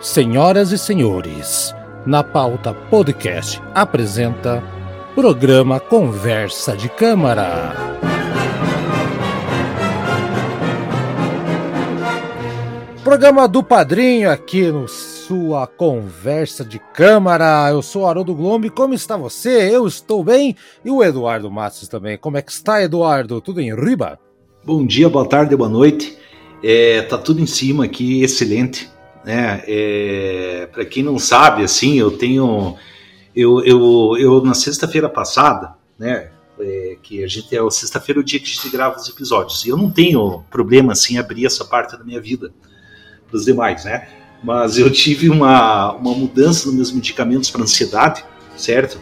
[0.00, 1.74] Senhoras e senhores,
[2.06, 4.62] na pauta podcast apresenta
[5.12, 7.74] programa Conversa de Câmara.
[13.02, 17.68] Programa do Padrinho aqui no sua Conversa de Câmara.
[17.68, 18.70] Eu sou Haroldo Glombe.
[18.70, 19.68] Como está você?
[19.74, 20.54] Eu estou bem.
[20.84, 22.16] E o Eduardo Matos também.
[22.16, 23.40] Como é que está, Eduardo?
[23.40, 24.16] Tudo em riba?
[24.64, 26.16] Bom dia, boa tarde, boa noite.
[26.62, 28.96] É, tá tudo em cima aqui, excelente
[29.28, 29.62] né?
[29.66, 32.76] É, para quem não sabe, assim, eu tenho,
[33.36, 36.30] eu, eu, eu na sexta-feira passada, né?
[36.58, 39.66] É, que a gente é sexta-feira é o dia que a gente grava os episódios.
[39.66, 42.50] E eu não tenho problema assim abrir essa parte da minha vida
[43.28, 44.08] para os demais, né?
[44.42, 48.24] Mas eu tive uma, uma mudança nos meus medicamentos para ansiedade,
[48.56, 48.98] certo?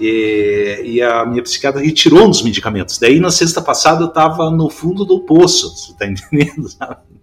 [0.00, 2.98] E, e, a minha psiquiatra retirou um dos medicamentos.
[2.98, 6.68] Daí na sexta passada eu estava no fundo do poço, você tá entendendo?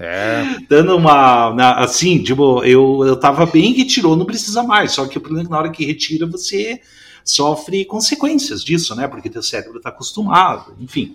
[0.00, 0.58] É.
[0.68, 1.82] Dando uma.
[1.82, 4.92] Assim, tipo, eu, eu tava bem que tirou, não precisa mais.
[4.92, 6.80] Só que o problema é que na hora que retira, você
[7.24, 9.08] sofre consequências disso, né?
[9.08, 11.14] Porque teu cérebro tá acostumado, enfim.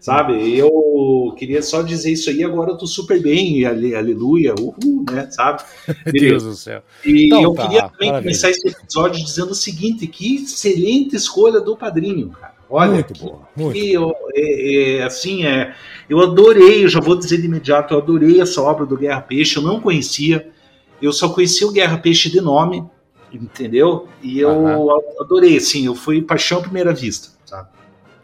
[0.00, 0.56] Sabe?
[0.56, 5.28] Eu queria só dizer isso aí, agora eu tô super bem, aleluia, uhul, né?
[5.30, 5.62] Sabe?
[6.10, 6.82] Deus do céu.
[7.04, 8.22] E então, eu tá, queria também maravilha.
[8.22, 12.49] começar esse episódio dizendo o seguinte: que excelente escolha do padrinho, cara.
[12.70, 13.40] Olha, muito boa.
[13.56, 15.74] Muito que eu, é, é, assim, é,
[16.08, 19.56] eu adorei, eu já vou dizer de imediato, eu adorei essa obra do Guerra Peixe,
[19.56, 20.48] eu não conhecia,
[21.02, 22.84] eu só conhecia o Guerra Peixe de nome,
[23.32, 24.08] entendeu?
[24.22, 25.20] E eu uhum.
[25.20, 27.68] adorei, assim, eu fui paixão à primeira vista, sabe?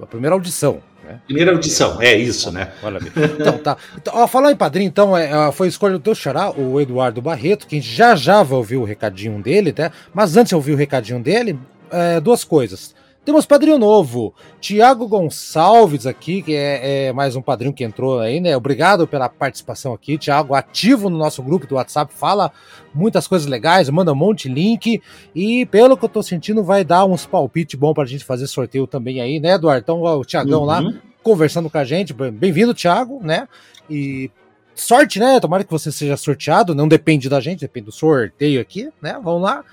[0.01, 0.81] A primeira audição.
[1.03, 1.21] Né?
[1.27, 2.73] Primeira audição, é isso, né?
[2.83, 3.01] Olha
[3.39, 3.77] Então, tá.
[3.97, 7.67] Então, ó, falar em padrinho, então, é, foi escolha do teu xará, o Eduardo Barreto,
[7.67, 9.91] que já já vai ouvir o recadinho dele, né?
[10.15, 11.59] Mas antes de ouvir o recadinho dele,
[11.91, 12.96] é, duas coisas.
[13.27, 18.39] Temos padrinho novo, Tiago Gonçalves aqui, que é, é, mais um padrinho que entrou aí,
[18.39, 18.57] né?
[18.57, 22.53] Obrigado pela participação aqui, Tiago, ativo no nosso grupo do WhatsApp, fala
[22.95, 25.03] muitas coisas legais, manda um monte de link
[25.35, 28.87] e pelo que eu tô sentindo vai dar uns palpites bom pra gente fazer sorteio
[28.87, 29.83] também aí, né, Eduardo?
[29.83, 30.67] Então o Tiagão uhum.
[30.67, 33.49] lá conversando com a gente, bem-vindo, Tiago, né?
[33.91, 34.31] E
[34.73, 35.41] sorte, né?
[35.41, 39.19] Tomara que você seja sorteado, não depende da gente, depende do sorteio aqui, né?
[39.21, 39.65] Vamos lá.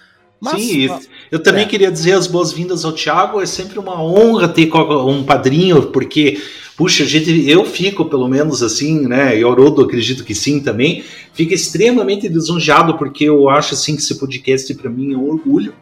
[0.44, 0.90] Mas, Sim,
[1.32, 1.66] eu também é.
[1.66, 3.40] queria dizer as boas-vindas ao Thiago.
[3.40, 6.38] É sempre uma honra ter um padrinho, porque,
[6.76, 9.40] puxa, gente, eu fico, pelo menos assim, né?
[9.40, 11.02] E Orodo acredito que sim também,
[11.34, 15.74] fica extremamente lisonjeado, porque eu acho assim que esse podcast para mim é um orgulho,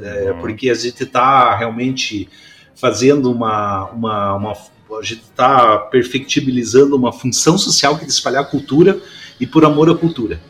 [0.00, 0.40] é, uhum.
[0.40, 2.28] porque a gente está realmente
[2.74, 4.52] fazendo uma, uma, uma
[4.98, 9.00] a gente está perfectibilizando uma função social que é de espalhar cultura
[9.38, 10.40] e por amor à cultura.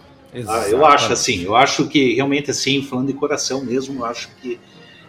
[0.49, 4.31] Ah, eu acho assim, eu acho que realmente assim, falando de coração mesmo, eu acho
[4.41, 4.59] que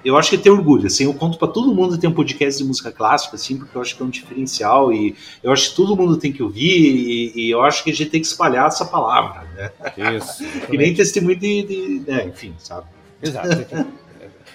[0.04, 2.68] eu acho que tem orgulho, assim, eu conto para todo mundo ter um podcast de
[2.68, 5.96] música clássica, assim, porque eu acho que é um diferencial e eu acho que todo
[5.96, 8.84] mundo tem que ouvir e, e eu acho que a gente tem que espalhar essa
[8.84, 9.72] palavra, né?
[10.18, 10.44] Isso.
[10.70, 12.88] que nem testemunho de, de né, enfim, sabe?
[13.22, 13.48] Exato.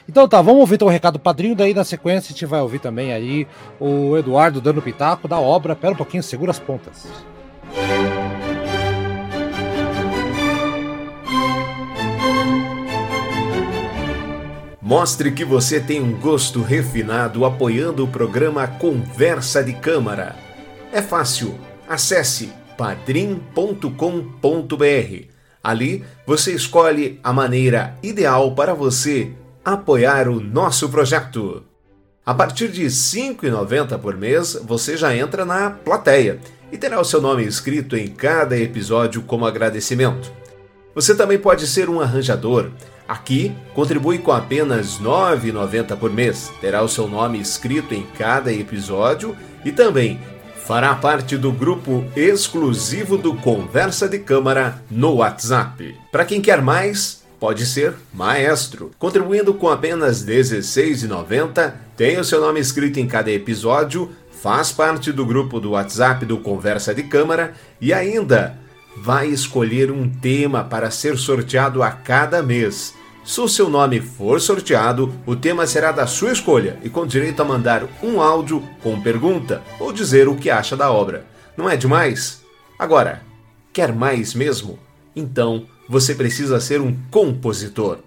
[0.09, 2.63] Então tá, vamos ouvir então o recado do padrinho, daí na sequência a gente vai
[2.63, 3.47] ouvir também aí
[3.79, 5.77] o Eduardo dando pitaco da obra.
[5.77, 7.07] Pera um pouquinho, segura as pontas.
[14.89, 20.35] Mostre que você tem um gosto refinado apoiando o programa Conversa de Câmara.
[20.91, 21.59] É fácil.
[21.87, 23.93] Acesse padrim.com.br.
[25.63, 29.31] Ali você escolhe a maneira ideal para você
[29.63, 31.65] apoiar o nosso projeto.
[32.25, 36.41] A partir de R$ 5,90 por mês, você já entra na plateia
[36.73, 40.38] e terá o seu nome escrito em cada episódio como agradecimento.
[40.99, 42.73] Você também pode ser um arranjador
[43.07, 46.51] Aqui, contribui com apenas R$ 9,90 por mês.
[46.61, 50.19] Terá o seu nome escrito em cada episódio e também
[50.57, 55.97] fará parte do grupo exclusivo do Conversa de Câmara no WhatsApp.
[56.11, 58.91] Para quem quer mais, pode ser maestro.
[58.99, 64.11] Contribuindo com apenas R$ 16,90, tem o seu nome escrito em cada episódio,
[64.43, 68.59] faz parte do grupo do WhatsApp do Conversa de Câmara e ainda
[69.03, 72.95] vai escolher um tema para ser sorteado a cada mês.
[73.25, 77.41] Se o seu nome for sorteado, o tema será da sua escolha e com direito
[77.43, 81.27] a mandar um áudio com pergunta ou dizer o que acha da obra.
[81.57, 82.43] Não é demais?
[82.79, 83.23] Agora,
[83.73, 84.79] quer mais mesmo?
[85.15, 87.99] Então você precisa ser um compositor.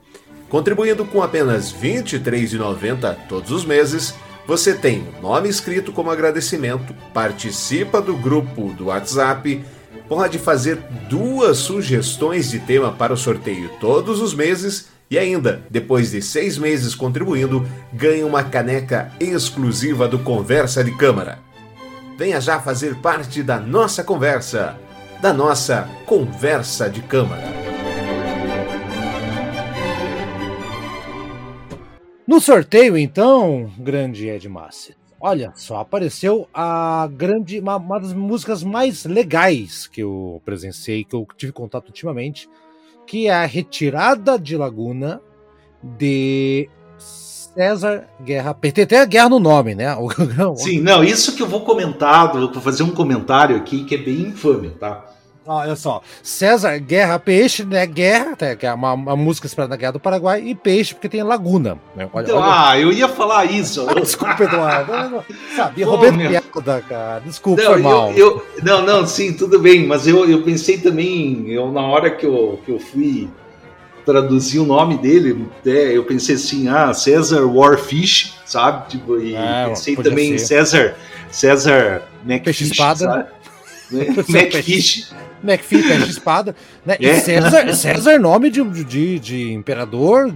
[0.50, 4.14] Contribuindo com apenas R$ 23,90 todos os meses,
[4.46, 9.64] você tem o nome escrito como agradecimento, participa do grupo do WhatsApp,
[10.08, 10.78] pode fazer
[11.10, 16.58] duas sugestões de tema para o sorteio todos os meses e ainda, depois de seis
[16.58, 21.40] meses contribuindo, ganha uma caneca exclusiva do Conversa de Câmara.
[22.18, 24.78] Venha já fazer parte da nossa conversa,
[25.22, 27.44] da nossa Conversa de Câmara.
[32.26, 38.64] No sorteio, então, grande Ed Massi, olha só, apareceu a grande, uma, uma, das músicas
[38.64, 42.50] mais legais que eu presenciei, que eu tive contato ultimamente,
[43.06, 45.22] que é a Retirada de Laguna
[45.84, 48.54] de César Guerra.
[48.54, 49.96] Tem até guerra no nome, né?
[50.58, 54.22] Sim, não, isso que eu vou comentar, vou fazer um comentário aqui que é bem
[54.22, 55.06] infame, tá?
[55.52, 57.86] Olha só, César Guerra Peixe, né?
[57.86, 61.10] Guerra, tá, que é uma, uma música inspirada na Guerra do Paraguai, e Peixe, porque
[61.10, 61.78] tem Laguna.
[61.96, 62.10] Né?
[62.14, 62.70] Olha, então, olha...
[62.70, 63.86] Ah, eu ia falar isso.
[63.96, 64.92] Desculpa, Eduardo.
[64.94, 65.24] Eu
[65.56, 67.20] sabia, roubei piada, cara.
[67.20, 68.12] Desculpa, não, mal.
[68.14, 72.10] Eu, eu, não, não, sim, tudo bem, mas eu, eu pensei também, eu, na hora
[72.10, 73.30] que eu, que eu fui
[74.06, 78.90] traduzir o nome dele, é, eu pensei assim, ah, César Warfish, sabe?
[78.90, 80.96] Tipo, e é, pensei também em César,
[81.30, 83.00] César McFish, Peixe espada.
[83.00, 83.41] Sabe?
[84.30, 85.12] McFish.
[85.44, 86.56] McPhee, peixe espada.
[86.86, 86.98] Né?
[87.00, 87.04] É.
[87.04, 90.34] E César, César, nome de, de, de imperador,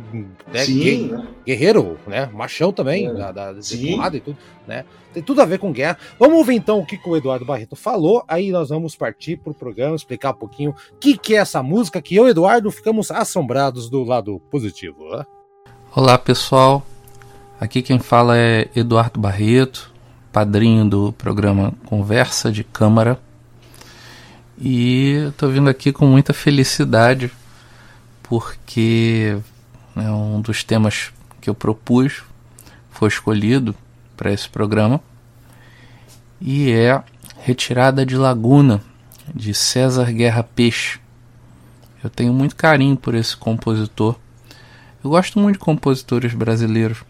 [0.51, 0.65] né?
[0.65, 1.27] Sim, né?
[1.45, 2.29] guerreiro, né?
[2.33, 3.13] Machão também, é.
[3.13, 4.37] da, da e tudo,
[4.67, 4.83] né?
[5.13, 5.97] Tem tudo a ver com guerra.
[6.19, 9.51] Vamos ver então o que, que o Eduardo Barreto falou, aí nós vamos partir para
[9.51, 12.69] o programa, explicar um pouquinho o que, que é essa música, que eu e Eduardo
[12.71, 15.09] ficamos assombrados do lado positivo.
[15.15, 15.25] Né?
[15.95, 16.85] Olá pessoal,
[17.59, 19.93] aqui quem fala é Eduardo Barreto,
[20.33, 23.17] padrinho do programa Conversa de Câmara.
[24.57, 27.29] E estou vindo aqui com muita felicidade,
[28.23, 29.37] porque
[29.93, 31.11] né, um dos temas
[31.41, 32.23] que eu propus
[32.89, 33.75] foi escolhido
[34.15, 35.01] para esse programa
[36.39, 37.03] e é
[37.39, 38.81] Retirada de Laguna,
[39.33, 40.99] de César Guerra Peixe.
[42.01, 44.15] Eu tenho muito carinho por esse compositor.
[45.03, 47.03] Eu gosto muito de compositores brasileiros.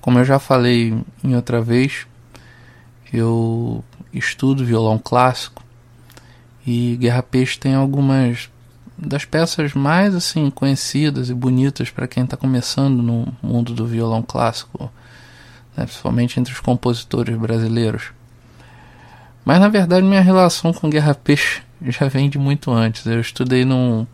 [0.00, 2.06] Como eu já falei em outra vez,
[3.12, 3.82] eu
[4.12, 5.63] estudo violão clássico
[6.66, 8.48] e Guerra Peixe tem algumas
[8.96, 14.22] das peças mais assim conhecidas e bonitas para quem está começando no mundo do violão
[14.22, 14.90] clássico,
[15.76, 18.12] né, principalmente entre os compositores brasileiros.
[19.44, 23.04] Mas na verdade minha relação com Guerra Peixe já vem de muito antes.
[23.04, 24.06] Eu estudei num,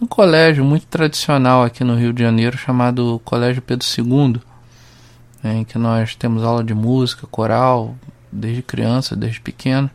[0.00, 4.40] num colégio muito tradicional aqui no Rio de Janeiro chamado Colégio Pedro II,
[5.42, 7.94] né, em que nós temos aula de música, coral,
[8.32, 9.88] desde criança, desde pequeno.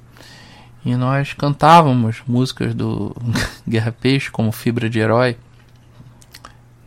[0.85, 3.15] E nós cantávamos músicas do
[3.67, 5.37] Guerra Peixe, como Fibra de Herói,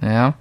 [0.01, 0.33] né?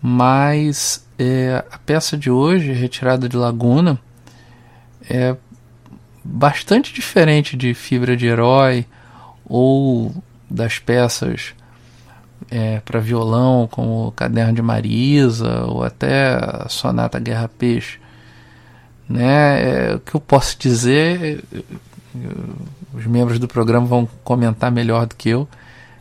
[0.00, 3.98] Mas é, a peça de hoje, Retirada de Laguna,
[5.08, 5.36] é
[6.24, 8.86] bastante diferente de Fibra de Herói
[9.44, 10.14] ou
[10.50, 11.54] das peças
[12.50, 17.98] é, para violão, como Caderno de Marisa ou até a Sonata Guerra Peixe.
[19.08, 19.90] Né?
[19.90, 21.44] É, o que eu posso dizer
[22.94, 25.48] os membros do programa vão comentar melhor do que eu,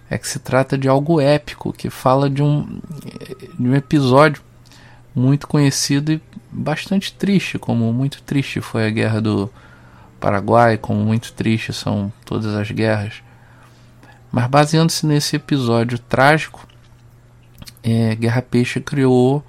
[0.09, 2.79] é que se trata de algo épico, que fala de um,
[3.57, 4.41] de um episódio
[5.13, 6.21] muito conhecido e
[6.51, 9.49] bastante triste, como muito triste foi a guerra do
[10.19, 13.15] Paraguai, como muito triste são todas as guerras.
[14.31, 16.67] Mas baseando-se nesse episódio trágico,
[17.83, 19.43] é, Guerra Peixe criou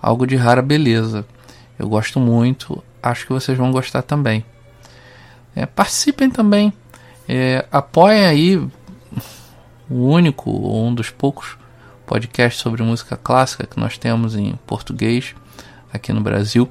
[0.00, 1.26] algo de rara beleza.
[1.78, 4.44] Eu gosto muito, acho que vocês vão gostar também.
[5.54, 6.72] É, participem também.
[7.28, 8.56] É, apoiem aí
[9.88, 11.56] o único ou um dos poucos
[12.06, 15.34] podcasts sobre música clássica que nós temos em português
[15.92, 16.68] aqui no Brasil.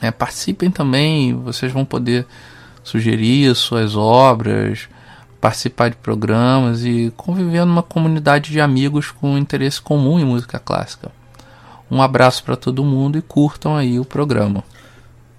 [0.00, 2.26] É, participem também, vocês vão poder
[2.82, 4.88] sugerir suas obras,
[5.40, 11.10] participar de programas e conviver numa comunidade de amigos com interesse comum em música clássica.
[11.90, 14.64] Um abraço para todo mundo e curtam aí o programa.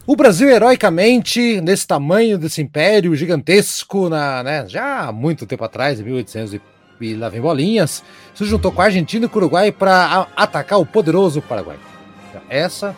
[0.05, 5.97] O Brasil, heroicamente, nesse tamanho desse império gigantesco, na, né, já há muito tempo atrás,
[5.97, 6.61] em 1800 e,
[6.99, 8.03] e lá vem bolinhas,
[8.35, 11.77] se juntou com a Argentina e com o Uruguai para atacar o poderoso Paraguai.
[12.49, 12.93] Essa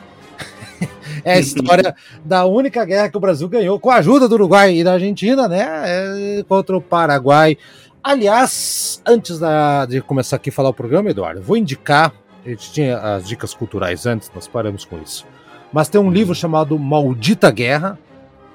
[1.24, 4.76] é a história da única guerra que o Brasil ganhou com a ajuda do Uruguai
[4.76, 7.56] e da Argentina, né, é, contra o Paraguai.
[8.04, 12.12] Aliás, antes da, de começar aqui a falar o programa, Eduardo, vou indicar,
[12.44, 15.35] a gente tinha as dicas culturais antes, nós paramos com isso.
[15.72, 18.00] Mas tem um livro chamado Maldita Guerra,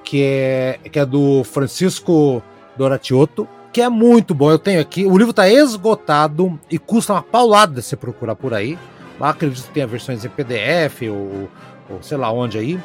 [0.05, 2.43] que é, que é do Francisco
[2.77, 4.51] Doratiotto, que é muito bom.
[4.51, 5.05] Eu tenho aqui.
[5.05, 8.79] O livro está esgotado e custa uma paulada se procurar por aí.
[9.21, 11.49] Acredito que tenha versões em PDF ou,
[11.91, 12.81] ou sei lá onde aí.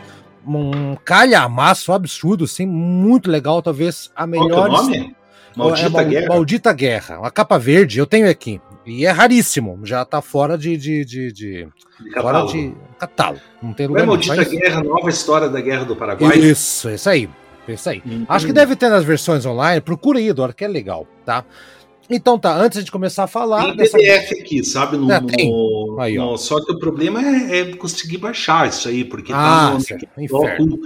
[0.45, 3.61] Um calhamaço absurdo, assim, muito legal.
[3.61, 4.49] Talvez a melhor.
[4.49, 5.15] Qual é o nome?
[5.55, 6.27] Maldita é, Guerra.
[6.27, 7.19] Maldita Guerra.
[7.19, 8.61] Uma capa verde, eu tenho aqui.
[8.85, 11.67] E é raríssimo, já está fora de, de, de, de,
[12.03, 13.41] de fora de catálogo.
[13.61, 14.05] Não tem lugar.
[14.05, 16.37] Não é Maldita Guerra, nova história da Guerra do Paraguai?
[16.37, 17.29] Isso, isso aí.
[17.67, 18.01] Isso aí.
[18.05, 19.81] Hum, Acho que deve ter nas versões online.
[19.81, 21.43] Procura aí, Eduardo, que é legal, tá?
[22.09, 23.63] Então tá, antes de começar a falar.
[23.65, 23.97] Tem dessa...
[23.97, 24.97] PDF aqui, sabe?
[24.97, 26.37] No, é, no, aí, no...
[26.37, 30.79] Só que o problema é, é, conseguir baixar isso aí, porque ah, tá no,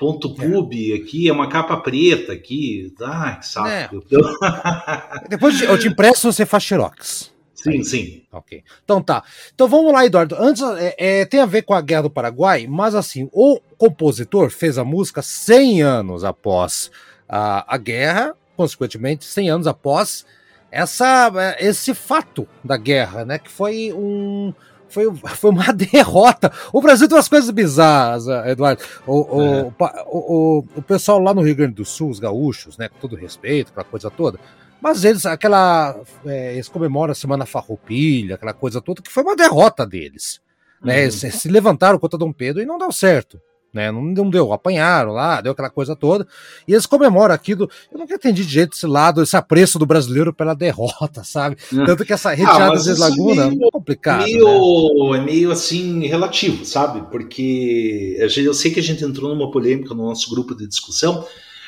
[0.00, 0.94] ponto pub é.
[0.94, 2.90] aqui, é uma capa preta aqui.
[3.02, 3.68] Ai, que saco.
[3.68, 3.90] É.
[5.28, 7.30] Depois eu te empresto, você faz xerox.
[7.54, 7.84] Sim, aí.
[7.84, 8.22] sim.
[8.32, 8.64] Ok.
[8.82, 9.22] Então tá.
[9.54, 10.34] Então vamos lá, Eduardo.
[10.38, 14.48] Antes, é, é, tem a ver com a Guerra do Paraguai, mas assim, o compositor
[14.48, 16.90] fez a música 100 anos após
[17.28, 20.24] a, a guerra, consequentemente, 100 anos após
[20.72, 23.38] essa, é, esse fato da guerra, né?
[23.38, 24.54] Que foi um.
[24.90, 26.52] Foi, foi uma derrota.
[26.72, 28.82] O Brasil tem umas coisas bizarras, é, Eduardo.
[29.06, 29.62] O, é.
[29.62, 29.74] o,
[30.06, 32.88] o, o, pessoal lá no Rio Grande do Sul, os gaúchos, né?
[32.88, 34.38] Com todo respeito, aquela coisa toda.
[34.80, 35.96] Mas eles, aquela.
[36.26, 40.40] É, eles comemoram a Semana Farroupilha, aquela coisa toda, que foi uma derrota deles.
[40.82, 40.94] Né?
[40.94, 41.00] Uhum.
[41.02, 43.40] Eles se levantaram contra Dom Pedro e não deu certo
[43.72, 43.90] né?
[43.90, 46.26] Não, não deu, apanharam lá, deu aquela coisa toda.
[46.66, 47.70] E eles comemoram aquilo.
[47.92, 51.56] Eu nunca entendi de jeito esse lado, esse apreço do brasileiro pela derrota, sabe?
[51.86, 54.24] Tanto que essa retirada ah, de Laguna é, meio, é complicado.
[54.24, 55.18] Meio, né?
[55.18, 57.02] É meio assim relativo, sabe?
[57.10, 61.24] Porque eu sei que a gente entrou numa polêmica no nosso grupo de discussão,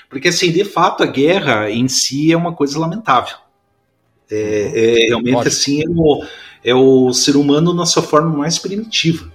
[0.08, 3.36] porque assim, de fato, a guerra em si é uma coisa lamentável.
[4.30, 6.24] É, é realmente assim é o,
[6.64, 9.30] é o ser humano na sua forma mais primitiva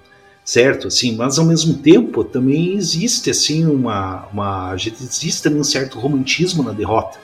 [0.47, 0.87] certo?
[0.87, 6.71] Assim, mas ao mesmo tempo também existe assim uma, uma existe um certo romantismo na
[6.71, 7.19] derrota.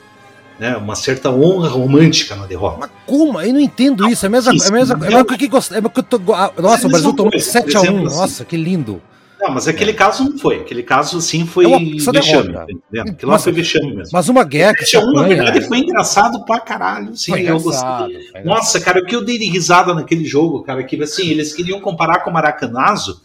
[0.59, 2.77] Né, uma certa honra romântica na derrota.
[2.81, 3.41] Mas como?
[3.41, 4.23] Eu não entendo isso.
[4.23, 5.55] É a mesma, é a mesma, é a mesma que, é que
[5.99, 8.15] eu tô, Nossa, o Brasil tomou 7 a 1 assim.
[8.17, 9.01] Nossa, que lindo.
[9.43, 9.93] Não, mas aquele é.
[9.93, 10.61] caso não foi.
[10.61, 12.53] Aquele caso, sim, foi é vexame.
[12.53, 12.65] Tá
[13.01, 14.11] Aquilo lá foi vexame mesmo.
[14.13, 15.13] Mas uma guerra que apanha...
[15.13, 17.13] Na verdade, foi engraçado pra caralho.
[17.13, 18.29] Sim, eu gostei.
[18.45, 21.81] Nossa, cara, o que eu dei de risada naquele jogo, cara, que assim, eles queriam
[21.81, 23.21] comparar com o Maracanazo,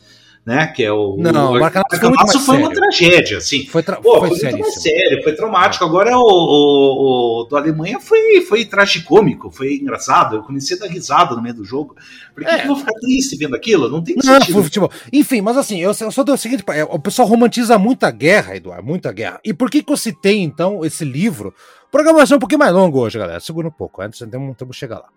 [0.48, 0.66] né?
[0.68, 1.14] Que é o.
[1.18, 3.66] Não, o Maracanazo foi, foi uma tragédia, assim.
[3.66, 5.84] Foi, tra Pô, foi, foi muito mais sério, foi traumático.
[5.84, 10.36] Agora o, o, o, do Alemanha foi, foi tragicômico, foi engraçado.
[10.36, 11.94] Eu comecei a dar risada no meio do jogo.
[12.34, 12.62] Porque é.
[12.62, 13.90] eu vou ficar triste vendo aquilo?
[13.90, 14.62] Não tem não, sentido.
[14.62, 14.90] Futebol.
[15.12, 18.56] Enfim, mas assim, eu, eu só dou o seguinte: é, o pessoal romantiza muita guerra,
[18.56, 19.38] Eduardo, muita guerra.
[19.44, 21.52] E por que, que eu citei, então, esse livro?
[21.90, 23.38] Programação um pouquinho mais longo hoje, galera.
[23.40, 25.08] Segura um pouco, antes temos que chegar lá.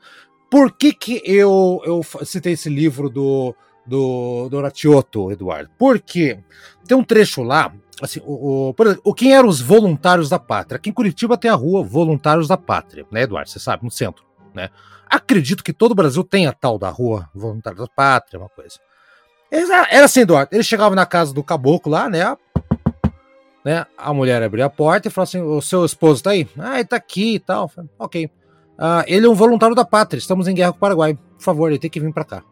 [0.49, 5.69] Por que, que eu, eu citei esse livro do do, do Ratioto, Eduardo.
[5.77, 6.39] Porque
[6.87, 10.77] tem um trecho lá, assim, o, o, por exemplo, quem eram os voluntários da pátria?
[10.77, 13.49] Aqui em Curitiba tem a rua Voluntários da Pátria, né, Eduardo?
[13.49, 14.23] Você sabe, no centro,
[14.53, 14.69] né?
[15.09, 18.79] Acredito que todo o Brasil tem a tal da rua Voluntários da Pátria, uma coisa.
[19.51, 20.55] Era assim, Eduardo.
[20.55, 22.37] Ele chegava na casa do caboclo lá, né?
[23.65, 23.85] né?
[23.97, 26.47] A mulher abria a porta e falou assim: O seu esposo tá aí?
[26.57, 27.67] Ah, ele tá aqui e tal.
[27.67, 28.29] Falei, ok.
[28.77, 30.17] Ah, ele é um voluntário da pátria.
[30.17, 31.13] Estamos em guerra com o Paraguai.
[31.13, 32.43] Por favor, ele tem que vir para cá.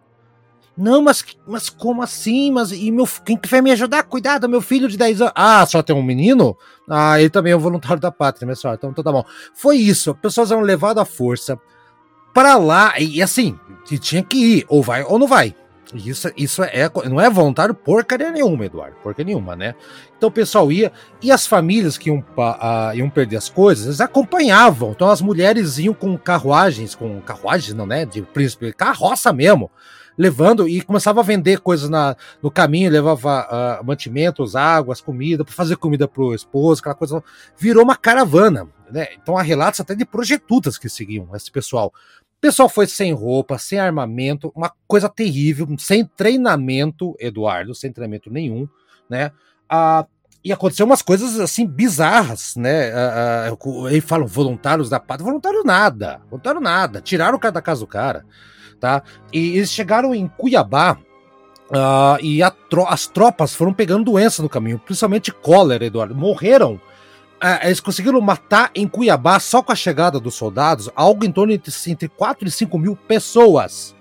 [0.79, 2.53] Não, mas, mas como assim?
[2.53, 4.01] Mas e meu, quem que vai me ajudar?
[4.03, 5.33] Cuidado, meu filho de 10 anos.
[5.36, 6.57] Ah, só tem um menino?
[6.89, 8.77] Ah, ele também é um voluntário da pátria, minha senhora.
[8.77, 9.25] Então, então tá bom.
[9.53, 10.15] Foi isso.
[10.15, 11.59] Pessoas eram levadas à força
[12.33, 12.98] para lá.
[12.98, 14.65] E assim, tinha que ir.
[14.69, 15.53] Ou vai ou não vai.
[15.93, 18.95] Isso, isso é, não é voluntário porcaria nenhuma, Eduardo.
[19.03, 19.75] Porcaria nenhuma, né?
[20.17, 20.93] Então o pessoal ia.
[21.21, 22.24] E as famílias que iam,
[22.95, 24.91] iam perder as coisas, eles acompanhavam.
[24.91, 28.05] Então as mulheres iam com carruagens, com carruagens, não, né?
[28.05, 29.69] De príncipe, carroça mesmo
[30.19, 35.53] levando e começava a vender coisas na, no caminho, levava uh, mantimentos, águas, comida, para
[35.53, 37.23] fazer comida pro esposo, aquela coisa.
[37.57, 39.07] Virou uma caravana, né?
[39.13, 41.93] Então há relatos até de projetutas que seguiam esse pessoal.
[42.38, 48.29] O pessoal foi sem roupa, sem armamento, uma coisa terrível, sem treinamento, Eduardo, sem treinamento
[48.29, 48.67] nenhum,
[49.09, 49.31] né?
[49.71, 50.05] Uh,
[50.43, 52.91] e aconteceu umas coisas assim bizarras, né?
[53.49, 57.61] Uh, uh, aí falam voluntários da pátria, voluntário nada, voluntário nada, tiraram o cara da
[57.61, 58.25] casa do cara
[58.79, 59.03] tá?
[59.31, 60.98] E eles chegaram em Cuiabá
[61.69, 66.15] uh, e tro as tropas foram pegando doença no caminho, principalmente cólera, Eduardo.
[66.15, 66.79] Morreram.
[67.41, 71.57] Uh, eles conseguiram matar em Cuiabá, só com a chegada dos soldados, algo em torno
[71.57, 73.95] de entre 4 e 5 mil pessoas.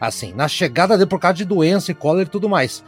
[0.00, 2.82] Assim, na chegada dele por causa de doença e cólera e tudo mais.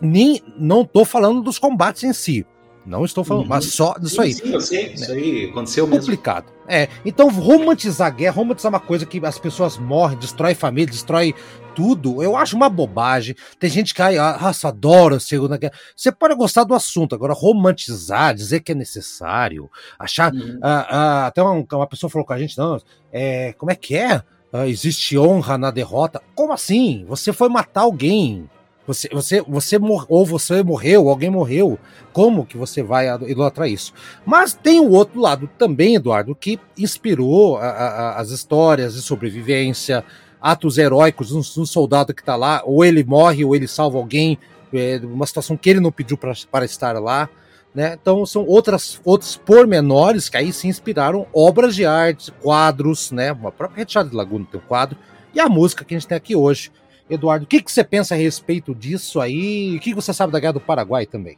[0.00, 2.46] Nem, não tô falando dos combates em si.
[2.84, 3.48] Não estou falando, uhum.
[3.48, 4.32] mas só disso aí.
[4.32, 6.00] Sim, eu sei, isso aí aconteceu mesmo.
[6.00, 6.52] Complicado.
[6.66, 11.34] É, então romantizar a guerra, romantizar uma coisa que as pessoas morrem, destrói família, destrói
[11.74, 13.34] tudo, eu acho uma bobagem.
[13.58, 15.72] Tem gente que, ah, nossa, adora a Segunda Guerra.
[15.96, 20.32] Você pode gostar do assunto, agora romantizar, dizer que é necessário, achar.
[20.32, 20.58] Uhum.
[20.62, 22.80] Ah, ah, até uma, uma pessoa falou com a gente, não,
[23.12, 24.22] é, como é que é?
[24.52, 26.20] Ah, existe honra na derrota.
[26.34, 27.04] Como assim?
[27.08, 28.48] Você foi matar alguém.
[28.92, 31.78] Você, você, você mor ou você morreu, alguém morreu.
[32.12, 33.92] Como que você vai idolatrar isso?
[34.24, 40.04] Mas tem o outro lado também, Eduardo, que inspirou a, a, as histórias de sobrevivência,
[40.40, 43.96] atos heróicos de um, um soldado que está lá, ou ele morre, ou ele salva
[43.96, 44.38] alguém,
[44.72, 47.28] é, uma situação que ele não pediu para estar lá.
[47.74, 47.96] Né?
[48.00, 53.30] Então são outras, outros pormenores que aí se inspiraram obras de arte, quadros, né?
[53.30, 54.98] A própria de Laguna tem um quadro,
[55.34, 56.70] e a música que a gente tem aqui hoje.
[57.08, 59.76] Eduardo, o que, que você pensa a respeito disso aí?
[59.76, 61.36] O que, você sabe da Guerra do Paraguai também?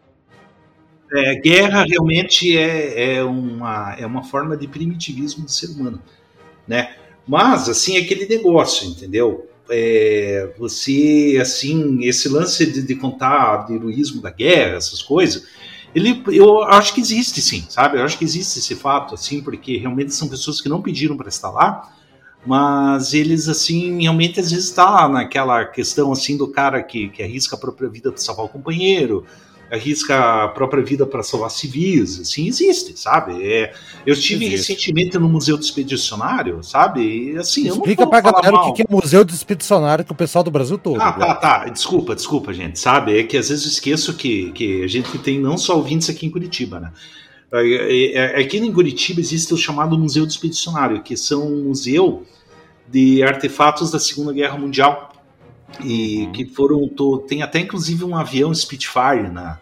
[1.12, 6.00] É, guerra realmente é, é, uma, é uma forma de primitivismo do ser humano,
[6.66, 6.94] né?
[7.26, 9.48] Mas, assim, é aquele negócio, entendeu?
[9.70, 15.46] É, você, assim, esse lance de, de contar de heroísmo da guerra, essas coisas,
[15.94, 17.98] ele, eu acho que existe sim, sabe?
[17.98, 21.28] Eu acho que existe esse fato, assim, porque realmente são pessoas que não pediram para
[21.28, 21.94] estar lá,
[22.46, 27.56] mas eles, assim, realmente às vezes está naquela questão, assim, do cara que, que arrisca
[27.56, 29.24] a própria vida para salvar o companheiro,
[29.70, 33.42] arrisca a própria vida para salvar civis, assim, existe, sabe?
[33.42, 33.72] É,
[34.06, 34.72] eu estive existe.
[34.72, 37.00] recentemente no Museu do Expedicionário, sabe?
[37.32, 40.50] E, assim, Explica para galera o que é Museu do Expedicionário que o pessoal do
[40.50, 41.00] Brasil todo.
[41.00, 43.18] Ah, tá, tá, desculpa, desculpa, gente, sabe?
[43.18, 46.26] É que às vezes eu esqueço que, que a gente tem não só ouvintes aqui
[46.26, 46.92] em Curitiba, né?
[47.60, 52.24] É, é, aqui em Curitiba existe o chamado Museu do Expedicionário, que são um museu
[52.88, 55.12] de artefatos da Segunda Guerra Mundial
[55.82, 56.32] e uhum.
[56.32, 56.88] que foram
[57.26, 59.58] tem até inclusive um avião Spitfire na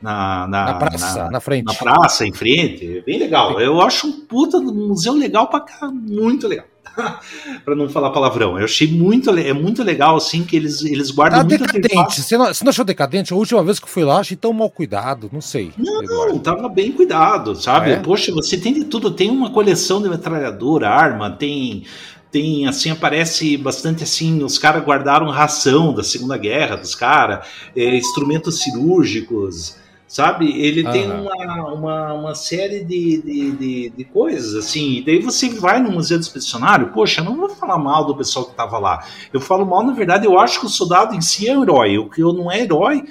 [0.00, 1.64] na, na, na praça, na, na, frente.
[1.64, 3.02] Na praça, em frente.
[3.06, 3.58] Bem legal.
[3.58, 6.66] Eu acho um puta museu legal pra cá, muito legal.
[7.64, 8.58] para não falar palavrão.
[8.58, 12.22] Eu achei muito, é muito legal, assim, que eles, eles guardam tá muito decadente.
[12.22, 13.32] Você não, você não achou decadente?
[13.32, 15.72] A última vez que eu fui lá, achei tão mal cuidado, não sei.
[15.76, 16.38] Não, Eduardo.
[16.40, 17.92] tava bem cuidado, sabe?
[17.92, 17.96] É?
[17.96, 19.10] Poxa, você tem de tudo.
[19.10, 21.84] Tem uma coleção de metralhadora, arma, tem
[22.30, 27.96] tem assim aparece bastante assim os caras guardaram ração da Segunda Guerra dos caras é,
[27.96, 29.76] instrumentos cirúrgicos
[30.06, 30.60] sabe?
[30.60, 35.48] Ele tem uma, uma, uma série de, de, de, de, coisas assim e daí você
[35.48, 38.78] vai no museu do expedicionário poxa eu não vou falar mal do pessoal que estava
[38.78, 39.04] lá.
[39.32, 41.98] Eu falo mal na verdade eu acho que o soldado em si é um herói
[41.98, 43.04] o que eu não é herói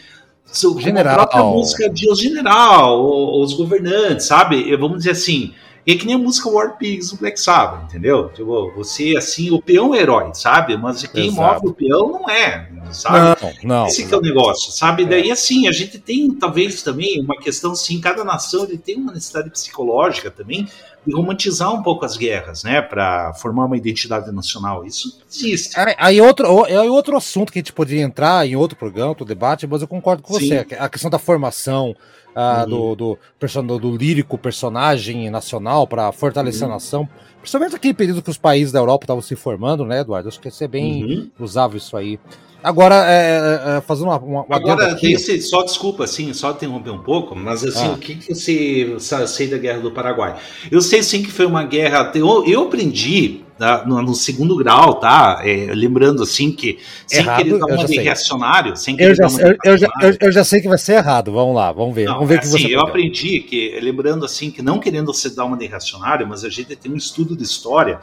[0.80, 4.76] general a própria música de o general os governantes sabe?
[4.78, 5.54] Vamos dizer assim
[5.94, 8.30] é que nem a música War Pigs do Black Sabbath, entendeu?
[8.30, 10.76] Tipo, você, assim, o peão é herói, sabe?
[10.76, 11.64] Mas quem Exato.
[11.64, 13.42] move o peão não é, sabe?
[13.42, 13.88] Não, não.
[13.88, 14.14] Esse não.
[14.14, 15.04] é o negócio, sabe?
[15.04, 15.06] É.
[15.06, 19.14] Daí, assim, a gente tem, talvez, também uma questão, assim, cada nação ele tem uma
[19.14, 20.68] necessidade psicológica também
[21.06, 22.82] de romantizar um pouco as guerras, né?
[22.82, 24.86] Para formar uma identidade nacional.
[24.86, 25.80] Isso existe.
[25.80, 29.26] É, aí outro, é outro assunto que a gente poderia entrar em outro programa, outro
[29.26, 30.48] debate, mas eu concordo com Sim.
[30.48, 30.76] você.
[30.80, 31.96] A questão da formação,
[32.36, 32.96] uh, uhum.
[32.96, 36.72] do, do, do, lírico personagem nacional para fortalecer uhum.
[36.72, 37.10] a nação.
[37.40, 40.28] Principalmente naquele período que os países da Europa estavam se formando, né, Eduardo?
[40.28, 41.32] Acho que ia ser bem uhum.
[41.40, 42.20] usável isso aí.
[42.64, 45.16] Agora, é, é, é fazendo uma, uma, Agora, aqui...
[45.40, 47.92] só desculpa, assim, só interromper um pouco, mas assim, ah.
[47.92, 50.36] o que, que você sei da Guerra do Paraguai?
[50.72, 52.12] Eu sei sim que foi uma guerra.
[52.16, 55.42] Eu, eu aprendi tá, no, no, segundo grau, tá?
[55.44, 59.42] É, lembrando assim que sem errado, querer dar uma de reacionário, sem querer eu já,
[59.42, 59.88] eu, eu, já,
[60.22, 61.32] eu, já sei que vai ser errado.
[61.32, 62.06] Vamos lá, vamos ver.
[62.06, 65.14] Não, vamos ver é, que assim, você eu aprendi que, lembrando assim, que não querendo
[65.14, 68.00] se dar uma de reacionário, mas a gente tem um estudo de história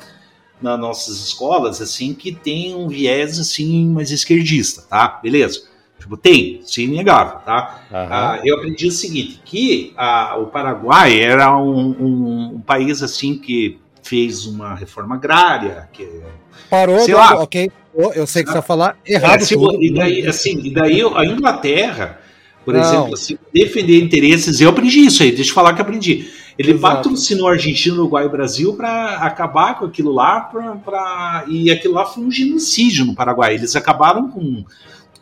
[0.61, 5.21] nas nossas escolas, assim, que tem um viés, assim, mais esquerdista, tá?
[5.23, 5.73] Beleza.
[5.99, 7.85] Tipo, tem, se inegável, tá?
[7.89, 7.97] Uhum.
[7.97, 13.39] Ah, eu aprendi o seguinte, que ah, o Paraguai era um, um, um, país, assim,
[13.39, 16.09] que fez uma reforma agrária, que...
[16.69, 17.71] Parou, sei lá, ok,
[18.15, 19.83] eu sei que você vai falar errado é, tudo.
[19.83, 22.21] E daí, assim, e daí a Inglaterra,
[22.65, 22.81] por Não.
[22.81, 26.97] exemplo, assim, defender interesses, eu aprendi isso aí, deixa eu falar que aprendi ele Exato.
[26.97, 32.05] patrocinou Argentina, Uruguai e Brasil para acabar com aquilo lá, pra, pra, e aquilo lá
[32.05, 33.55] foi um genocídio no Paraguai.
[33.55, 34.65] Eles acabaram com,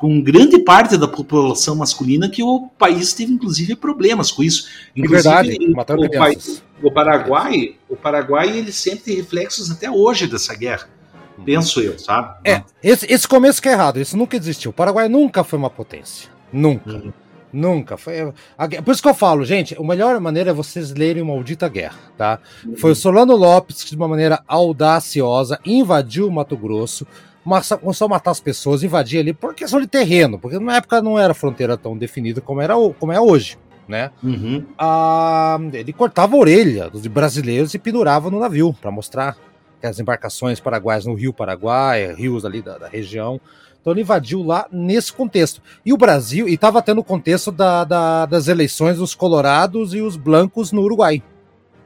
[0.00, 4.66] com grande parte da população masculina que o país teve, inclusive, problemas com isso.
[4.96, 9.90] Inclusive, é verdade, mataram o, país, o Paraguai, o Paraguai ele sempre tem reflexos até
[9.90, 10.88] hoje dessa guerra.
[11.36, 11.44] Uhum.
[11.44, 12.34] Penso eu, sabe?
[12.44, 14.70] É, esse, esse começo que é errado, isso nunca existiu.
[14.70, 16.30] O Paraguai nunca foi uma potência.
[16.50, 16.90] Nunca.
[16.90, 17.12] Uhum.
[17.52, 17.98] Nunca.
[17.98, 18.32] Foi,
[18.82, 22.38] por isso que eu falo, gente, a melhor maneira é vocês lerem Maldita Guerra, tá?
[22.64, 22.76] Uhum.
[22.76, 27.06] Foi o Solano Lopes que, de uma maneira audaciosa, invadiu o Mato Grosso,
[27.44, 31.18] começou a matar as pessoas, invadir ali por questão de terreno, porque na época não
[31.18, 34.10] era fronteira tão definida como, era, como é hoje, né?
[34.22, 34.64] Uhum.
[34.78, 39.36] Ah, ele cortava a orelha dos brasileiros e pendurava no navio para mostrar
[39.80, 43.40] que as embarcações paraguaias no Rio Paraguai, rios ali da, da região,
[43.80, 45.62] então ele invadiu lá nesse contexto.
[45.84, 50.00] E o Brasil, e estava tendo o contexto da, da, das eleições dos colorados e
[50.00, 51.22] os blancos no Uruguai.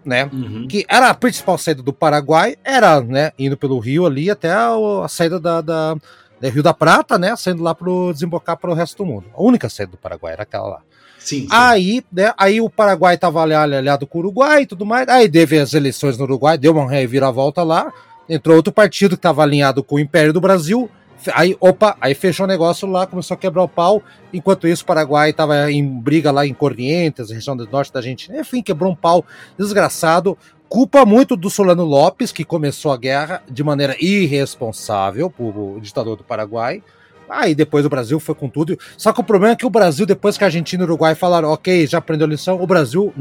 [0.04, 0.28] Né?
[0.32, 0.66] Uhum.
[0.68, 4.72] Que era a principal saída do Paraguai, era, né, indo pelo rio ali até a,
[5.02, 5.96] a saída da, da,
[6.40, 9.24] da, Rio da Prata, né, saindo lá para desembocar para o resto do mundo.
[9.34, 10.80] A única saída do Paraguai era aquela lá.
[11.18, 11.48] Sim, sim.
[11.50, 15.08] Aí, né, aí o Paraguai estava aliado com o Uruguai e tudo mais.
[15.08, 17.90] Aí teve as eleições no Uruguai, deu uma reviravolta lá.
[18.28, 20.90] Entrou outro partido que estava alinhado com o Império do Brasil
[21.32, 24.02] Aí, opa, aí fechou o negócio lá, começou a quebrar o pau.
[24.32, 28.38] Enquanto isso, o Paraguai estava em briga lá em Corrientes, região do norte da Argentina.
[28.38, 29.24] Enfim, quebrou um pau
[29.58, 30.36] desgraçado.
[30.68, 36.24] Culpa muito do Solano Lopes, que começou a guerra de maneira irresponsável, o ditador do
[36.24, 36.82] Paraguai.
[37.28, 38.78] Aí depois o Brasil foi com tudo.
[38.96, 41.14] Só que o problema é que o Brasil, depois que a Argentina e o Uruguai
[41.14, 43.14] falaram, ok, já aprendeu a lição, o Brasil,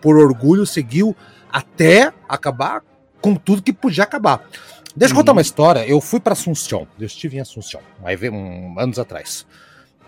[0.00, 1.14] por orgulho, seguiu
[1.52, 2.82] até acabar
[3.20, 4.42] com tudo que podia acabar.
[4.96, 5.86] Deixa eu contar uma história.
[5.86, 6.88] Eu fui para Assunção.
[6.98, 9.46] Eu estive em Assunção, aí um, anos atrás.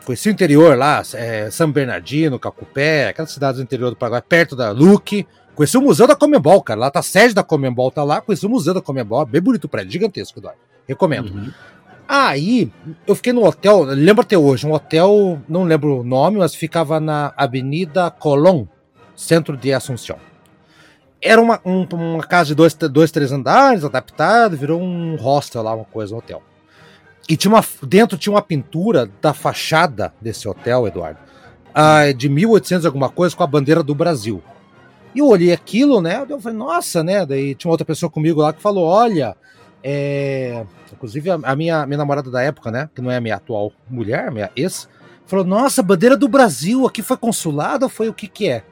[0.06, 4.56] Conheci o interior lá, é, São Bernardino, Cacupé, aquelas cidades do interior do Paraguai, perto
[4.56, 5.26] da Luque.
[5.54, 6.80] Conheci o Museu da Comembol, cara.
[6.80, 8.22] Lá tá a sede da Comembol, tá lá.
[8.22, 10.58] Conheci o Museu da Comembol, bem bonito o prédio, gigantesco, Eduardo.
[10.86, 11.34] Recomendo.
[11.34, 11.52] Uhum.
[12.08, 12.72] Aí,
[13.06, 16.98] eu fiquei no hotel, lembro até hoje, um hotel, não lembro o nome, mas ficava
[16.98, 18.64] na Avenida Colón,
[19.14, 20.18] centro de Assunção
[21.20, 25.74] era uma, um, uma casa de dois, dois, três andares, adaptada, virou um hostel lá,
[25.74, 26.42] uma coisa, um hotel.
[27.28, 31.18] E tinha uma, dentro tinha uma pintura da fachada desse hotel, Eduardo,
[31.70, 34.42] uh, de 1800 alguma coisa, com a bandeira do Brasil.
[35.14, 38.52] E eu olhei aquilo, né, eu falei, nossa, né, daí tinha outra pessoa comigo lá
[38.52, 39.36] que falou, olha,
[39.82, 40.64] é...
[40.92, 43.72] inclusive a, a minha, minha namorada da época, né, que não é a minha atual
[43.90, 44.88] mulher, minha ex,
[45.26, 48.64] falou, nossa, bandeira do Brasil, aqui foi consulado ou foi o que que é?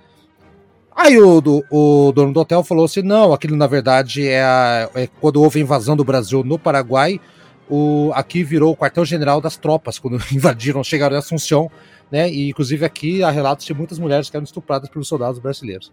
[0.97, 4.91] Aí o, do, o dono do hotel falou assim: não, aquilo na verdade é, a,
[4.95, 7.21] é quando houve a invasão do Brasil no Paraguai,
[7.69, 11.71] o, aqui virou o quartel-general das tropas, quando invadiram, chegaram em Assunção,
[12.11, 12.31] né?
[12.31, 15.93] E inclusive aqui há relatos de muitas mulheres que eram estupradas pelos soldados brasileiros.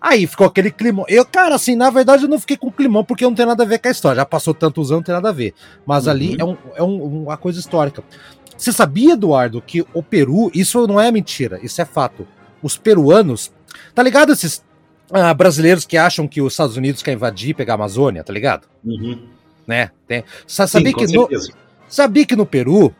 [0.00, 1.04] Aí ficou aquele climão.
[1.08, 3.66] Eu, cara, assim, na verdade eu não fiquei com climão porque não tem nada a
[3.66, 4.16] ver com a história.
[4.16, 5.54] Já passou tantos anos, não tem nada a ver.
[5.84, 6.10] Mas uhum.
[6.10, 8.02] ali é, um, é um, uma coisa histórica.
[8.56, 12.26] Você sabia, Eduardo, que o Peru, isso não é mentira, isso é fato.
[12.62, 13.52] Os peruanos
[13.94, 14.62] Tá ligado esses
[15.12, 18.32] ah, brasileiros que acham que os Estados Unidos quer invadir e pegar a Amazônia, tá
[18.32, 18.66] ligado?
[18.84, 19.28] Uhum.
[19.66, 19.90] Né?
[20.06, 21.28] Tem, sabia, que no,
[21.88, 22.94] sabia que no Peru,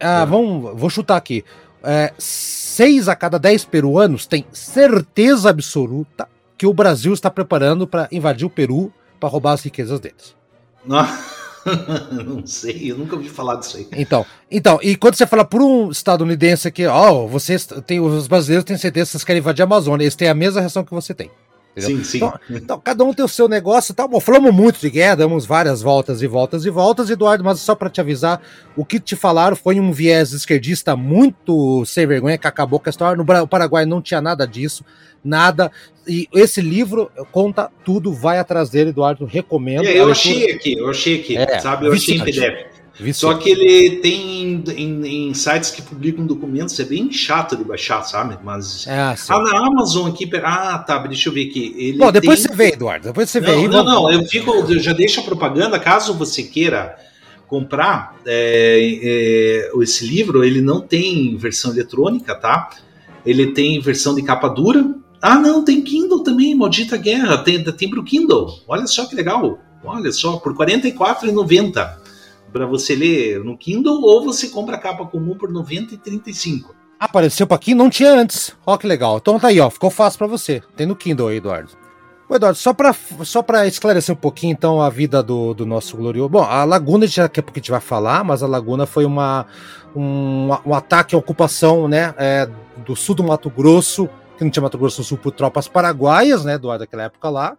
[0.00, 0.26] ah, uhum.
[0.30, 1.44] vamos, vou chutar aqui,
[1.82, 8.08] é, seis a cada dez peruanos têm certeza absoluta que o Brasil está preparando para
[8.10, 10.34] invadir o Peru para roubar as riquezas deles.
[10.84, 11.45] Nossa.
[12.24, 13.88] não sei, eu nunca ouvi falar disso aí.
[13.92, 18.26] Então, então, e quando você fala por um estadunidense que, ó, oh, vocês tem os
[18.26, 20.94] brasileiros têm certeza que vocês querem invadir a Amazônia, eles têm a mesma reação que
[20.94, 21.30] você tem.
[21.76, 21.98] Entendeu?
[21.98, 22.16] Sim, sim.
[22.16, 24.18] Então, então, cada um tem o seu negócio, tá bom.
[24.18, 27.90] Falamos muito de guerra, damos várias voltas e voltas e voltas, Eduardo, mas só para
[27.90, 28.40] te avisar,
[28.74, 32.90] o que te falaram foi um viés esquerdista muito sem vergonha que acabou com a
[32.90, 33.22] história.
[33.22, 34.82] No Paraguai não tinha nada disso,
[35.22, 35.70] nada.
[36.08, 39.84] E esse livro conta tudo, vai atrás dele, Eduardo, recomendo.
[39.84, 41.86] É, eu achei aqui, eu achei aqui, é, sabe?
[41.86, 42.75] Eu achei em PDF.
[43.12, 48.02] Só que ele tem em, em, sites que publicam documentos, é bem chato de baixar,
[48.02, 48.38] sabe?
[48.42, 48.86] Mas.
[48.86, 50.28] É, ah, na Amazon aqui.
[50.42, 51.74] Ah, tá, deixa eu ver aqui.
[51.76, 52.48] Ele Bom, depois tem...
[52.48, 53.08] você vê, Eduardo.
[53.08, 53.68] Depois você não, vê aí.
[53.68, 54.50] Não, não, eu fico.
[54.50, 56.96] Eu já deixo a propaganda, caso você queira
[57.46, 62.70] comprar é, é, esse livro, ele não tem versão eletrônica, tá?
[63.26, 64.94] Ele tem versão de capa dura.
[65.20, 67.38] Ah, não, tem Kindle também, Maldita Guerra.
[67.38, 68.62] Tem, tem pro Kindle.
[68.66, 69.58] Olha só que legal.
[69.84, 72.05] Olha só, por R$ 44,90
[72.56, 76.74] para você ler no Kindle ou você compra a capa comum por 90 e 35.
[76.98, 78.56] Apareceu para aqui, não tinha antes.
[78.64, 79.18] Ó que legal.
[79.18, 80.62] Então tá aí, ó, ficou fácil para você.
[80.74, 81.72] Tem no Kindle aí, Eduardo.
[82.26, 86.30] Ô, Eduardo, só para só esclarecer um pouquinho então a vida do, do nosso glorioso.
[86.30, 89.04] Bom, a Laguna já daqui a pouco a gente vai falar, mas a Laguna foi
[89.04, 89.44] uma,
[89.94, 92.48] um, um ataque à ocupação né, é,
[92.86, 96.44] do sul do Mato Grosso, que não tinha Mato Grosso do Sul, por tropas paraguaias,
[96.44, 97.56] né, Eduardo, daquela época lá.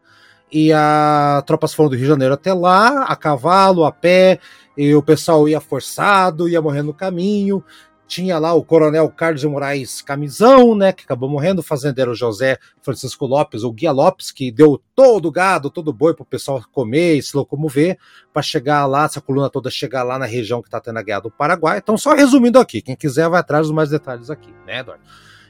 [0.51, 4.39] E as tropas foram do Rio de Janeiro até lá, a cavalo, a pé,
[4.77, 7.63] e o pessoal ia forçado, ia morrendo no caminho.
[8.07, 12.57] Tinha lá o coronel Carlos de Moraes Camisão, né, que acabou morrendo, o fazendeiro José
[12.81, 16.25] Francisco Lopes, ou Guia Lopes, que deu todo o gado, todo o boi para o
[16.25, 17.97] pessoal comer e se locomover,
[18.31, 21.19] para chegar lá, essa coluna toda chegar lá na região que está tendo a guerra
[21.21, 21.79] do Paraguai.
[21.79, 25.03] Então, só resumindo aqui, quem quiser vai atrás dos mais detalhes aqui, né, Eduardo?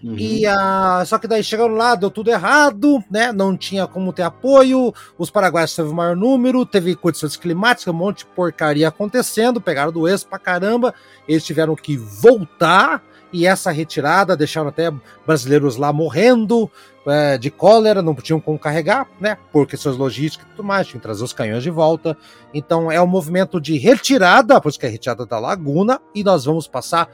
[0.03, 0.15] Uhum.
[0.17, 1.03] E a...
[1.05, 3.31] Só que daí chegaram lá, deu tudo errado, né?
[3.31, 4.93] Não tinha como ter apoio.
[5.17, 9.91] Os paraguaios teve o maior número, teve condições climáticas, um monte de porcaria acontecendo, pegaram
[9.91, 10.93] doença pra caramba.
[11.27, 13.03] Eles tiveram que voltar.
[13.31, 14.89] E essa retirada deixaram até
[15.25, 16.71] brasileiros lá morrendo
[17.05, 19.37] é, de cólera, não tinham como carregar, né?
[19.51, 22.17] Por questões logísticas e tudo mais, tinham que trazer os canhões de volta.
[22.53, 26.45] Então é um movimento de retirada, por isso que é retirada da laguna, e nós
[26.45, 27.09] vamos passar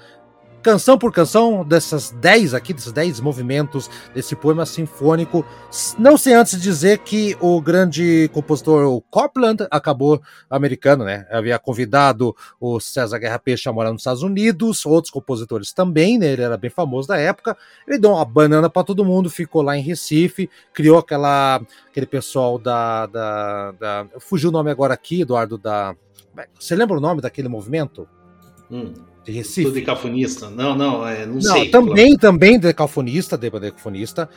[0.63, 5.45] canção por canção dessas 10 aqui, desses 10 movimentos desse poema sinfônico.
[5.99, 11.27] Não sei antes dizer que o grande compositor Copland acabou americano, né?
[11.29, 16.27] Havia convidado o César Guerra Peixe a morar nos Estados Unidos, outros compositores também, né?
[16.27, 17.57] Ele era bem famoso da época.
[17.85, 22.57] Ele deu uma banana para todo mundo, ficou lá em Recife, criou aquela aquele pessoal
[22.57, 25.93] da, da, da fugiu o nome agora aqui, Eduardo da
[26.57, 28.07] Você lembra o nome daquele movimento?
[28.71, 29.12] Hum.
[29.23, 29.63] De Recife?
[29.63, 30.49] Do decafonista.
[30.49, 31.69] Não, não, é, não, não, sei.
[31.69, 34.29] Também, também decafonista, decafonista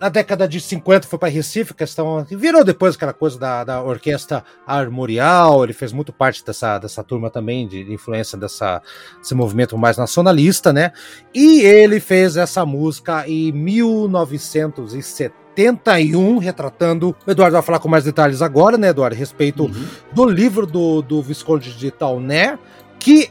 [0.00, 4.42] na década de 50 foi para Recife, questão virou depois aquela coisa da, da orquestra
[4.66, 8.80] armorial, ele fez muito parte dessa, dessa turma também, de, de influência dessa,
[9.18, 10.92] desse movimento mais nacionalista, né?
[11.34, 17.14] E ele fez essa música em 1971, retratando.
[17.26, 19.14] O Eduardo vai falar com mais detalhes agora, né, Eduardo?
[19.14, 19.86] A respeito uhum.
[20.12, 22.58] do livro do, do Visconde de Tauné,
[22.98, 23.28] que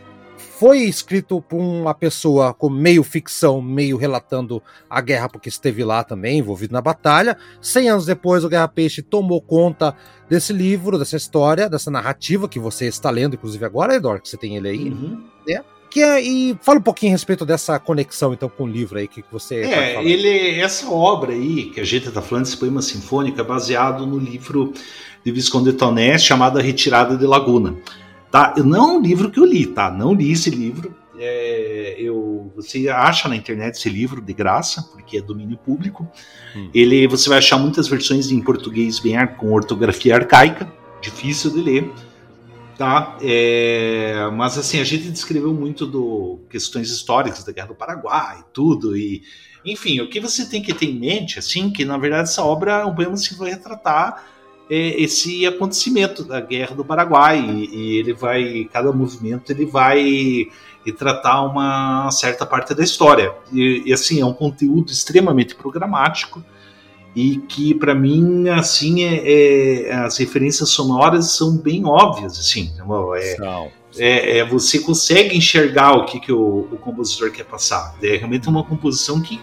[0.60, 6.04] foi escrito por uma pessoa com meio ficção, meio relatando a guerra, porque esteve lá
[6.04, 7.38] também, envolvido na batalha.
[7.62, 9.96] Cem anos depois, o Guerra Peixe tomou conta
[10.30, 14.36] desse livro, dessa história, dessa narrativa que você está lendo, inclusive agora, Edor, que você
[14.36, 15.24] tem ele aí, uhum.
[15.48, 15.64] né?
[15.90, 19.08] Que é, e fala um pouquinho a respeito dessa conexão então com o livro aí
[19.08, 23.42] que você é ele essa obra aí que a gente está falando esse poema sinfônico
[23.42, 24.72] é baseado no livro
[25.26, 27.76] de Visconde Toné chamado A Retirada de Laguna
[28.32, 28.54] Tá?
[28.58, 29.90] Não é um livro que eu li, tá?
[29.90, 30.96] Não li esse livro.
[31.18, 36.08] É, eu, você acha na internet esse livro de graça, porque é domínio público.
[36.56, 36.70] Hum.
[36.74, 41.92] Ele, você vai achar muitas versões em português bem com ortografia arcaica, difícil de ler.
[42.78, 43.18] Tá?
[43.22, 48.96] É, mas assim, a gente descreveu muito do questões históricas da Guerra do Paraguai, tudo
[48.96, 49.22] e
[49.66, 52.86] enfim, o que você tem que ter em mente, assim, que na verdade essa obra,
[52.86, 54.39] o poema se vai retratar é,
[54.70, 60.48] esse acontecimento da guerra do Paraguai e, ele vai cada movimento ele vai
[60.98, 63.32] tratar uma certa parte da história.
[63.52, 66.44] E, e, assim é um conteúdo extremamente programático
[67.16, 72.72] e que para mim assim é, é, as referências sonoras são bem óbvias assim
[73.18, 77.96] é, é, é, você consegue enxergar o que, que o, o compositor quer passar.
[78.02, 79.40] É realmente uma composição que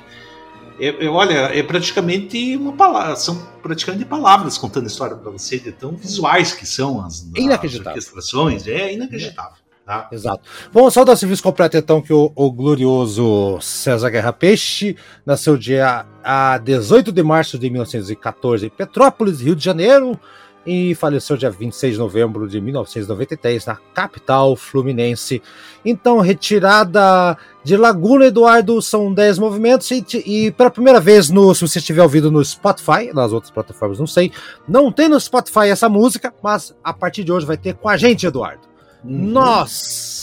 [0.79, 5.73] é, é, olha, é praticamente uma palavra, são praticamente palavras contando história para você, de
[5.73, 9.67] tão visuais que são as, as orquestrações, é inacreditável.
[9.87, 10.09] Tá?
[10.11, 10.43] Exato.
[10.73, 16.05] Bom, só dar serviço completo então que o, o, glorioso César Guerra Peixe nasceu dia
[16.25, 20.19] a 18 de março de 1914 em Petrópolis, Rio de Janeiro,
[20.67, 25.41] e faleceu dia 26 de novembro de 1993 na capital fluminense.
[25.85, 31.61] Então, retirada de Laguna Eduardo são 10 movimentos e, e, pela primeira vez no se
[31.67, 34.33] você estiver ouvindo no Spotify, nas outras plataformas não sei,
[34.69, 37.97] não tem no Spotify essa música, mas a partir de hoje vai ter com a
[37.97, 38.63] gente, Eduardo.
[39.05, 39.29] Uhum.
[39.29, 40.16] Nós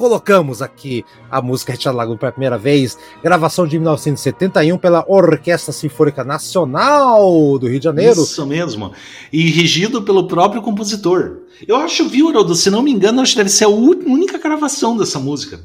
[0.00, 6.24] colocamos aqui a música Retirada Laguna pela primeira vez, gravação de 1971 pela Orquestra Sinfônica
[6.24, 8.22] Nacional do Rio de Janeiro.
[8.22, 8.94] Isso mesmo.
[9.30, 11.40] E regido pelo próprio compositor.
[11.68, 14.96] Eu acho, viu, Haroldo, se não me engano, acho que deve ser a única gravação
[14.96, 15.60] dessa música.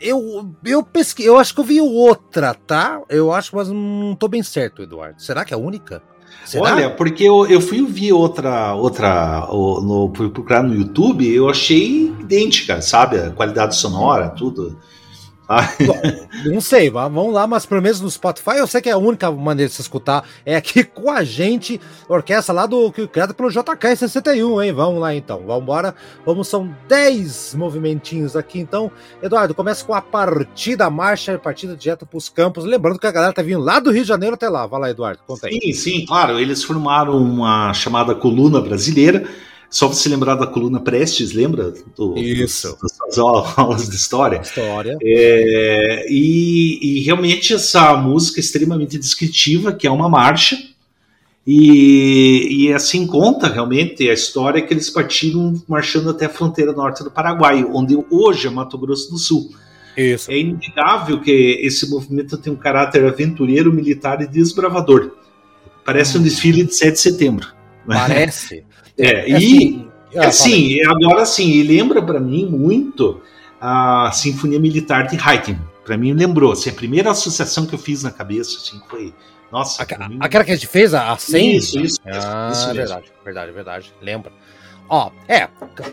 [0.00, 3.02] Eu, eu pesquei, eu acho que eu vi outra, tá?
[3.10, 5.20] Eu acho, mas não tô bem certo, Eduardo.
[5.20, 6.02] Será que é a única?
[6.44, 6.64] Será?
[6.64, 12.80] Olha, porque eu, eu fui ouvir outra, outra no, procurar no YouTube, eu achei idêntica,
[12.80, 13.18] sabe?
[13.18, 14.78] A qualidade sonora, tudo.
[16.44, 19.30] Não sei, vamos lá, mas pelo menos no Spotify eu sei que é a única
[19.30, 23.96] maneira de se escutar é aqui com a gente, orquestra lá do criada pelo JK
[23.96, 24.72] 61, hein?
[24.72, 25.94] Vamos lá então, vamos embora.
[26.26, 28.90] Vamos, são 10 movimentinhos aqui então.
[29.22, 32.64] Eduardo, começa com a partida marcha, partida direto para os campos.
[32.64, 34.66] Lembrando que a galera tá vindo lá do Rio de Janeiro até lá.
[34.66, 35.58] Vai lá, Eduardo, conta aí.
[35.60, 39.26] Sim, sim, claro, eles formaram uma chamada coluna brasileira
[39.70, 41.72] só você lembrar da coluna Prestes, lembra?
[41.94, 42.76] Do, Isso.
[42.80, 44.40] Das, aulas de história.
[44.40, 44.96] História.
[45.02, 50.56] É, e, e, realmente essa música é extremamente descritiva, que é uma marcha,
[51.46, 57.04] e, e assim conta realmente a história que eles partiram marchando até a fronteira norte
[57.04, 59.50] do Paraguai, onde hoje é Mato Grosso do Sul.
[59.96, 60.30] Isso.
[60.30, 65.12] É inegável que esse movimento tem um caráter aventureiro, militar e desbravador.
[65.84, 67.48] Parece um desfile de 7 de setembro.
[67.86, 68.64] Parece.
[68.98, 73.20] É, é, e assim, assim agora sim, lembra para mim muito
[73.60, 75.56] a Sinfonia Militar de Haydn.
[75.84, 79.14] Para mim lembrou, assim, a primeira associação que eu fiz na cabeça assim foi,
[79.50, 80.18] nossa, a, mim...
[80.20, 81.56] aquela que a gente fez a, a 100?
[81.56, 84.32] Isso, isso, ah, isso verdade, verdade, verdade, lembra.
[84.88, 85.48] Ó, é,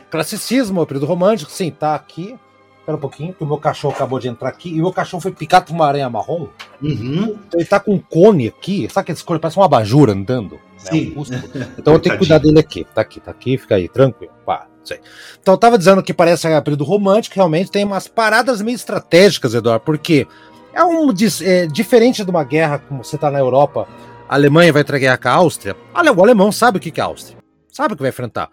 [0.10, 2.36] classicismo, período romântico, sim, tá aqui.
[2.80, 5.20] Espera um pouquinho, que o meu cachorro acabou de entrar aqui e o meu cachorro
[5.20, 6.48] foi picado por uma aranha marrom.
[6.82, 7.36] Uhum.
[7.54, 9.40] Ele tá com um cone aqui, sabe aqueles cone?
[9.40, 10.60] Parece uma abajur andando.
[10.92, 11.14] Né?
[11.16, 11.24] Um
[11.78, 12.86] então eu tenho que cuidar dele aqui.
[12.94, 14.34] Tá aqui, tá aqui, fica aí, tranquilo.
[14.46, 15.00] Pá, sei.
[15.42, 19.54] Então eu tava dizendo que parece um período romântico, realmente tem umas paradas meio estratégicas,
[19.54, 20.28] Eduardo, porque
[20.74, 21.10] é um
[21.42, 23.88] é, diferente de uma guerra como você tá na Europa,
[24.28, 25.76] a Alemanha vai entrar guerra com a Áustria.
[25.94, 27.38] O alemão sabe o que é a Áustria.
[27.72, 28.50] Sabe o que vai enfrentar.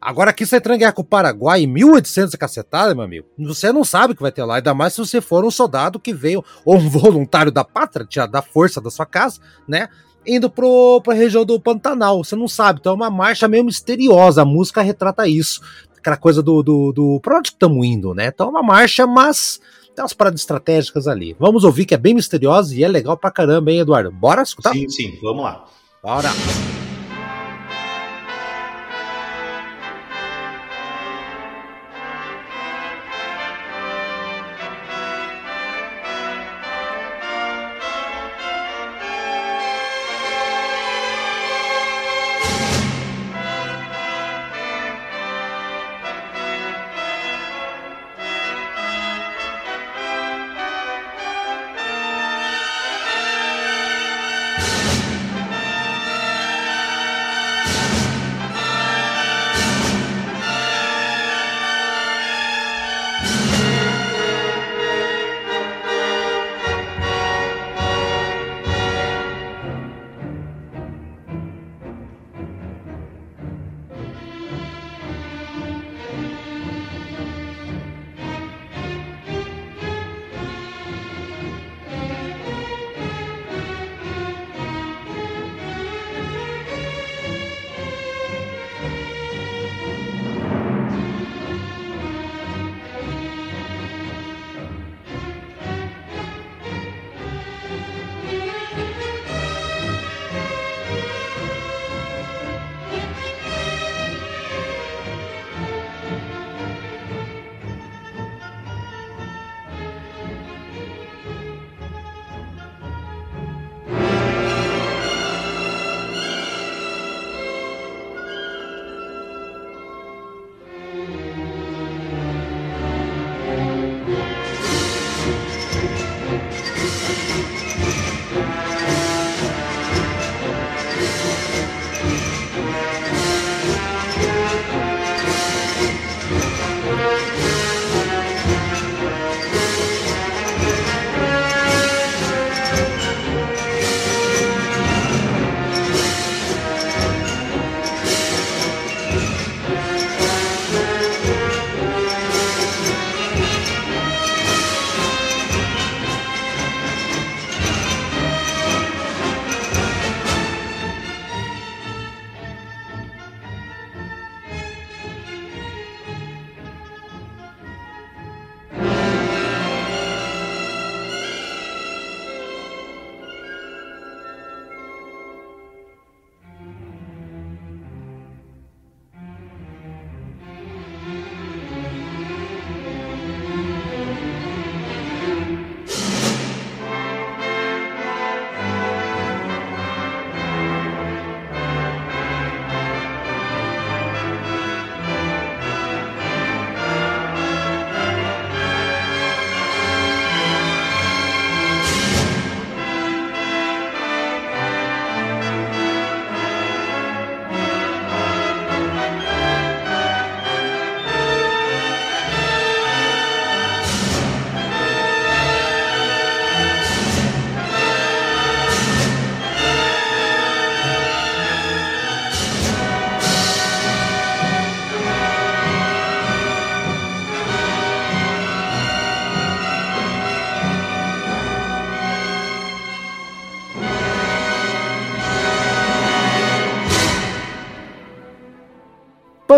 [0.00, 3.26] Agora aqui você entra em guerra com o Paraguai em 1800 cacetada, meu amigo.
[3.38, 6.00] Você não sabe o que vai ter lá, ainda mais se você for um soldado
[6.00, 9.88] que veio, ou um voluntário da pátria, da força da sua casa, né?
[10.26, 14.42] Indo pro, pra região do Pantanal, você não sabe, então é uma marcha meio misteriosa,
[14.42, 15.60] a música retrata isso.
[15.96, 18.26] aquela coisa do, do, do pra onde estamos indo, né?
[18.26, 19.60] Então é uma marcha, mas
[19.94, 21.36] tem umas paradas estratégicas ali.
[21.38, 24.10] Vamos ouvir que é bem misteriosa e é legal pra caramba, hein, Eduardo?
[24.10, 24.72] Bora escutar?
[24.72, 25.64] Sim, sim, vamos lá.
[26.02, 26.30] Bora!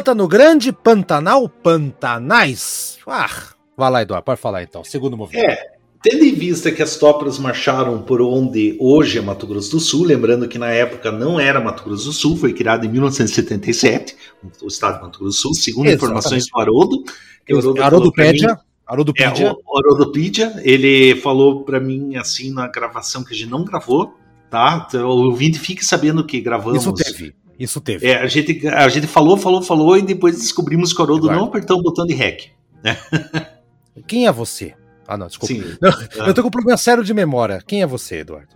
[0.02, 2.98] Pântano Grande, Pantanal, Pantanais.
[3.06, 3.30] Ah,
[3.76, 4.82] vai lá, Eduardo, pode falar então.
[4.82, 5.48] Segundo movimento.
[5.48, 9.78] É, tendo em vista que as tropas marcharam por onde hoje é Mato Grosso do
[9.78, 14.16] Sul, lembrando que na época não era Mato Grosso do Sul, foi criado em 1977,
[14.60, 16.04] o estado de Mato Grosso do Sul, segundo Exatamente.
[16.04, 17.04] informações do Haroldo.
[17.46, 18.58] Que o Haroldo Harodopédia.
[18.84, 19.46] Harodopédia.
[19.46, 24.16] É, o ele falou para mim assim na gravação que a gente não gravou,
[24.50, 24.84] tá?
[24.88, 26.82] Então, o ouvinte fique sabendo que gravamos.
[26.82, 27.36] Isso teve.
[27.62, 28.08] Isso teve.
[28.08, 31.44] É, a gente, a gente falou, falou, falou e depois descobrimos que o Haroldo não
[31.44, 32.50] apertou o botão de REC.
[32.82, 32.98] Né?
[34.04, 34.74] Quem é você?
[35.06, 35.54] Ah, não, desculpa.
[35.54, 35.62] Sim.
[35.80, 36.26] Não, ah.
[36.26, 37.62] Eu tô com um problema sério de memória.
[37.64, 38.48] Quem é você, Eduardo?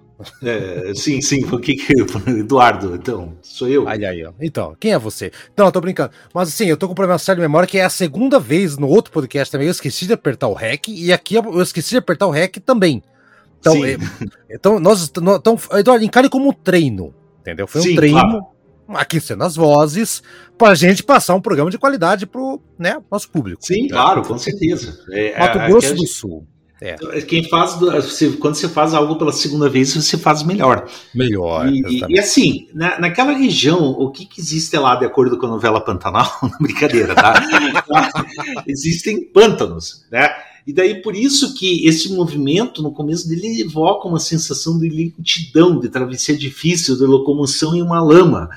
[0.43, 1.93] É, sim, sim, o que que.
[2.31, 3.87] Eduardo, então, sou eu.
[3.87, 5.31] Ai, ai, Então, quem é você?
[5.57, 6.11] Não, eu tô brincando.
[6.35, 8.77] Mas assim, eu tô com um problema sério de memória que é a segunda vez
[8.77, 9.69] no outro podcast também.
[9.69, 13.05] Eu esqueci de apertar o REC e aqui eu esqueci de apertar o REC também.
[13.61, 13.99] Então, é,
[14.51, 15.13] então nós.
[15.17, 17.15] Então, Eduardo, encare como um treino.
[17.43, 17.69] Entendeu?
[17.69, 18.19] Foi um sim, treino.
[18.19, 18.56] Claro
[18.89, 20.23] aquecendo as vozes,
[20.57, 23.65] para a gente passar um programa de qualidade para o né, nosso público.
[23.65, 24.99] Sim, claro, com certeza.
[25.11, 26.47] É, Mato Grosso do Sul.
[26.81, 26.95] É.
[27.23, 27.75] Quem faz,
[28.39, 30.87] quando você faz algo pela segunda vez, você faz melhor.
[31.15, 31.73] Melhor.
[31.73, 35.51] E, e assim, na, naquela região, o que, que, existe lá, de acordo com a
[35.51, 36.31] novela Pantanal?
[36.61, 37.43] Brincadeira, tá?
[38.69, 40.29] Existem pântanos, né?
[40.67, 45.79] E daí por isso que esse movimento, no começo dele, evoca uma sensação de lentidão,
[45.79, 48.51] de travessia difícil, de locomoção em uma lama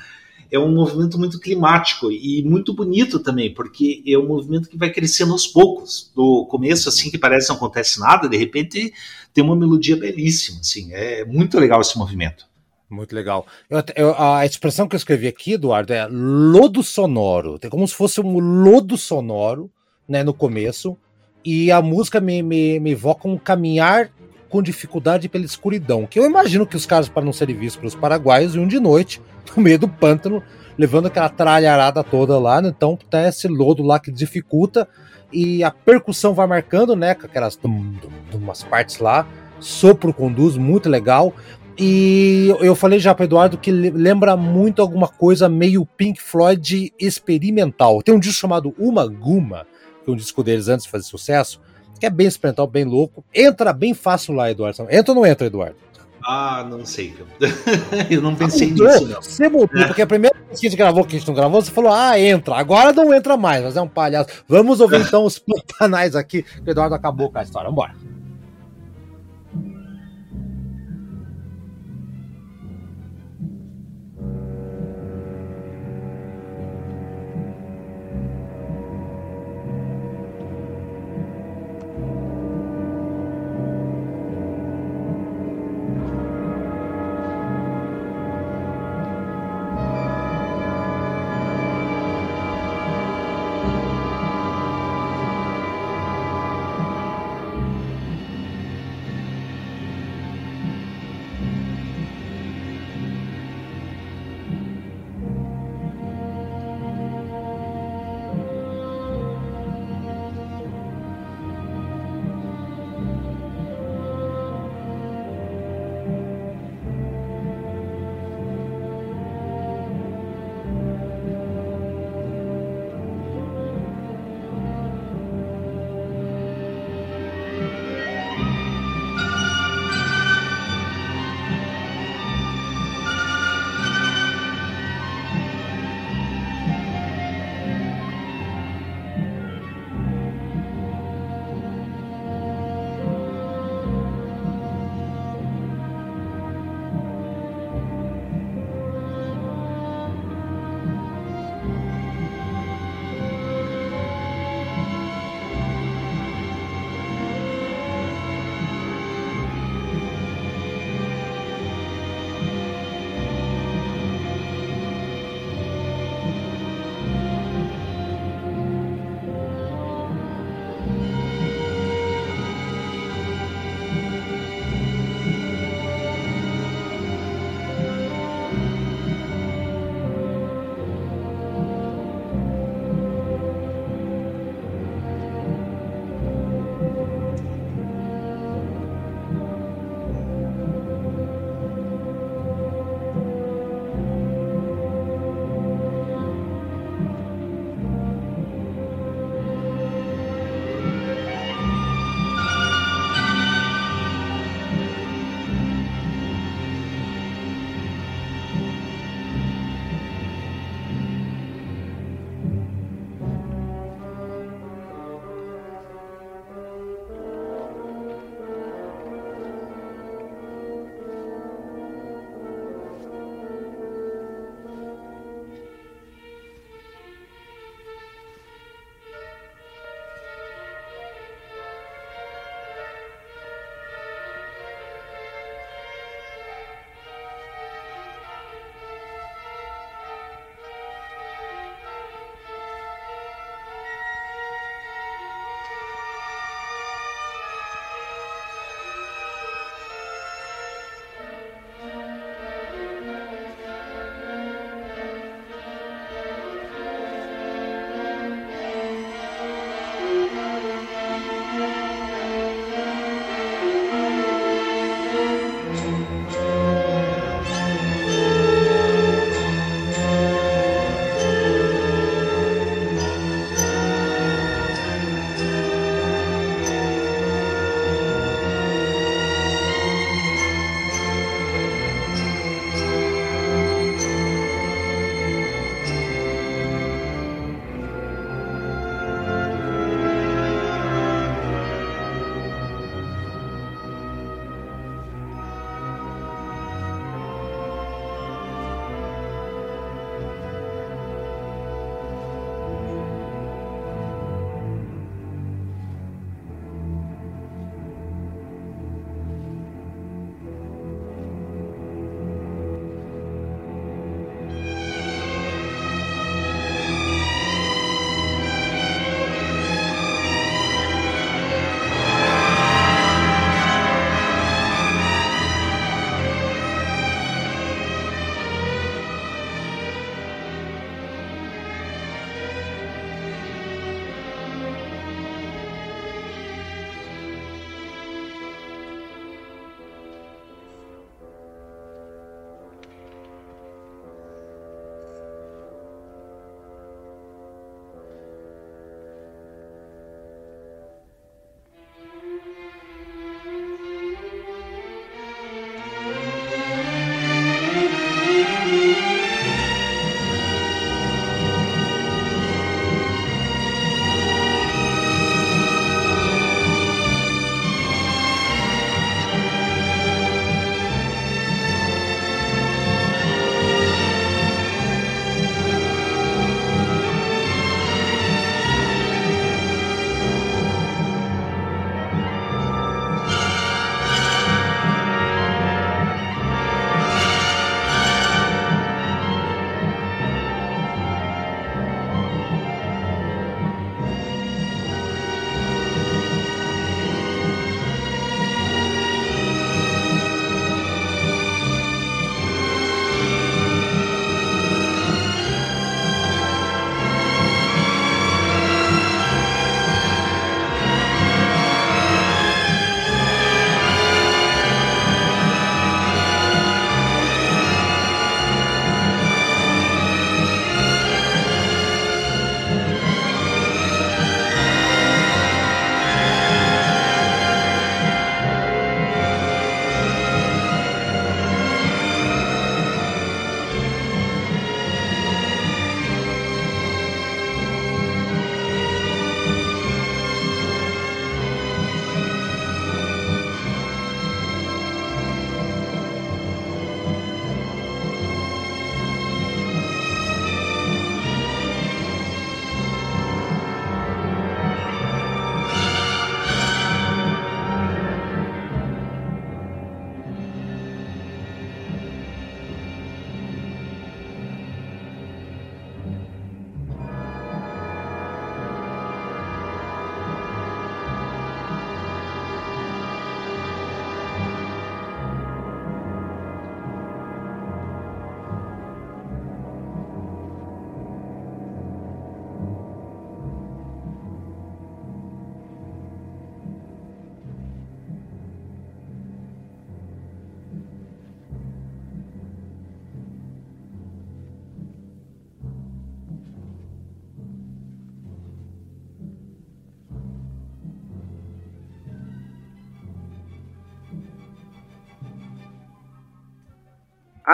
[0.50, 4.90] é um movimento muito climático e muito bonito também, porque é um movimento que vai
[4.90, 6.10] crescendo aos poucos.
[6.14, 8.92] Do começo, assim, que parece que não acontece nada, de repente
[9.32, 12.44] tem uma melodia belíssima, assim, é muito legal esse movimento.
[12.90, 13.46] Muito legal.
[13.68, 17.56] Eu, eu, a expressão que eu escrevi aqui, Eduardo, é lodo sonoro.
[17.56, 19.70] Tem como se fosse um lodo sonoro,
[20.08, 20.96] né, no começo,
[21.44, 24.10] e a música me, me, me evoca um caminhar
[24.48, 27.94] com dificuldade pela escuridão, que eu imagino que os caras, para não serem vistos pelos
[27.94, 29.22] paraguaios, iam de noite
[29.56, 30.42] no meio do pântano,
[30.78, 32.68] levando aquela tralharada toda lá, né?
[32.68, 34.88] então tem esse lodo lá que dificulta
[35.32, 39.26] e a percussão vai marcando, né, com aquelas dum, dum, umas partes lá,
[39.60, 41.32] sopro conduz, muito legal.
[41.78, 48.02] E eu falei já para Eduardo que lembra muito alguma coisa meio Pink Floyd experimental.
[48.02, 49.66] Tem um disco chamado Uma Guma,
[50.04, 51.60] que é um disco deles antes de fazer sucesso,
[51.98, 53.24] que é bem experimental, bem louco.
[53.34, 54.86] Entra bem fácil lá, Eduardo.
[54.90, 55.76] Entra ou não entra, Eduardo?
[56.22, 57.14] Ah, não sei.
[58.10, 59.22] eu não pensei ah, nisso, não.
[59.22, 59.86] Você mudou, é.
[59.86, 61.92] porque a primeira vez que a gente gravou, que a gente não gravou, você falou,
[61.92, 62.56] ah, entra.
[62.56, 64.28] Agora não entra mais, mas é um palhaço.
[64.48, 67.68] Vamos ouvir então os pantanais aqui, que o Eduardo acabou com a história.
[67.68, 67.94] Vambora.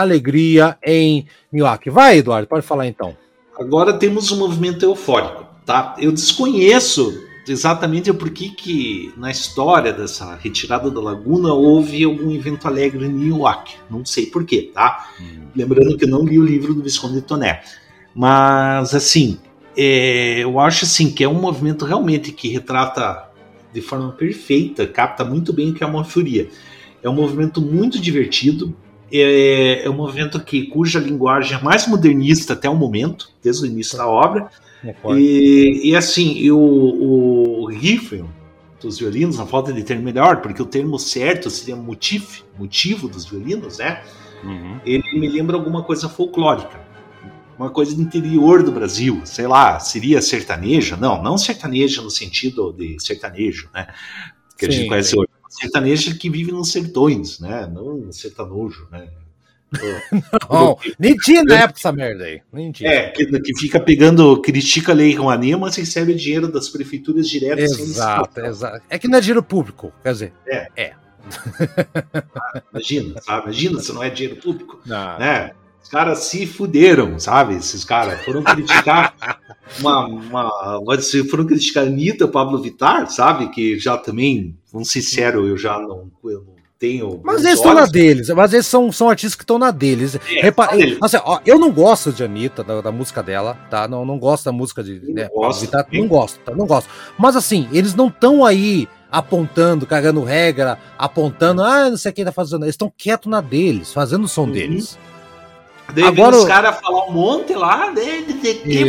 [0.03, 1.91] Alegria em Milwaukee.
[1.91, 3.17] Vai, Eduardo, pode falar então.
[3.59, 5.97] Agora temos um movimento eufórico, tá?
[5.99, 12.67] Eu desconheço exatamente o porquê que na história dessa retirada da Laguna houve algum evento
[12.67, 13.77] alegre em Milwaukee.
[13.89, 15.11] Não sei porquê, tá?
[15.21, 15.47] Hum.
[15.55, 17.63] Lembrando que eu não li o livro do Visconde Toné.
[18.15, 19.39] Mas, assim,
[19.77, 23.31] é, eu acho assim que é um movimento realmente que retrata
[23.73, 26.49] de forma perfeita, capta muito bem o que é uma furia.
[27.03, 28.75] É um movimento muito divertido,
[29.13, 33.67] é, é um movimento que cuja linguagem é mais modernista até o momento, desde o
[33.67, 34.49] início da obra.
[35.17, 38.23] E, e, assim, o, o riff
[38.81, 43.25] dos violinos, na falta de termo melhor, porque o termo certo seria motif, motivo dos
[43.25, 44.03] violinos, né?
[44.45, 44.79] Uhum.
[44.85, 46.79] Ele me lembra alguma coisa folclórica,
[47.59, 50.97] uma coisa do interior do Brasil, sei lá, seria sertaneja?
[50.97, 53.89] Não, não sertaneja no sentido de sertanejo, né?
[54.59, 55.19] Que sim, a gente conhece sim.
[55.19, 55.29] hoje.
[55.59, 57.67] Sertaneja que vive nos sertões, né?
[57.73, 59.09] Não sertanojo, né?
[60.49, 62.41] não, nem tinha na época essa merda aí.
[62.53, 62.89] Nem tinha.
[62.89, 67.79] É, que, que fica pegando, critica a lei Rouanet, mas recebe dinheiro das prefeituras diretas.
[67.79, 68.83] Exato, exato.
[68.89, 70.33] É que não é dinheiro público, quer dizer.
[70.47, 70.69] É.
[70.77, 70.93] é.
[72.73, 73.45] Imagina, sabe?
[73.45, 74.81] Imagina se não é dinheiro público.
[74.87, 75.19] Não.
[75.19, 75.53] Né?
[75.83, 77.55] Os caras se fuderam, sabe?
[77.55, 79.15] Esses caras foram criticar
[79.79, 80.81] uma, uma,
[81.31, 83.51] foram criticar a Anitta, Pablo Vittar, sabe?
[83.51, 87.21] Que já também, vamos ser sincero, eu já não, eu não tenho.
[87.25, 90.15] Mas eles estão na deles, mas eles são, são artistas que estão na deles.
[90.15, 90.71] É, Repa...
[91.01, 93.89] assim, ó, eu não gosto de Anitta, da, da, música dela, tá?
[93.89, 95.01] Não, não gosto da música de.
[95.01, 96.55] Não, né, gosto, não gosto, tá?
[96.55, 96.89] Não gosto.
[97.19, 102.33] Mas assim, eles não estão aí apontando, cagando regra, apontando, ah, não sei quem tá
[102.33, 102.65] fazendo.
[102.65, 104.53] Eles estão quietos na deles, fazendo o som uhum.
[104.53, 104.99] deles.
[105.95, 108.23] Daí Agora, os caras falar um monte lá, né?
[108.23, 108.35] De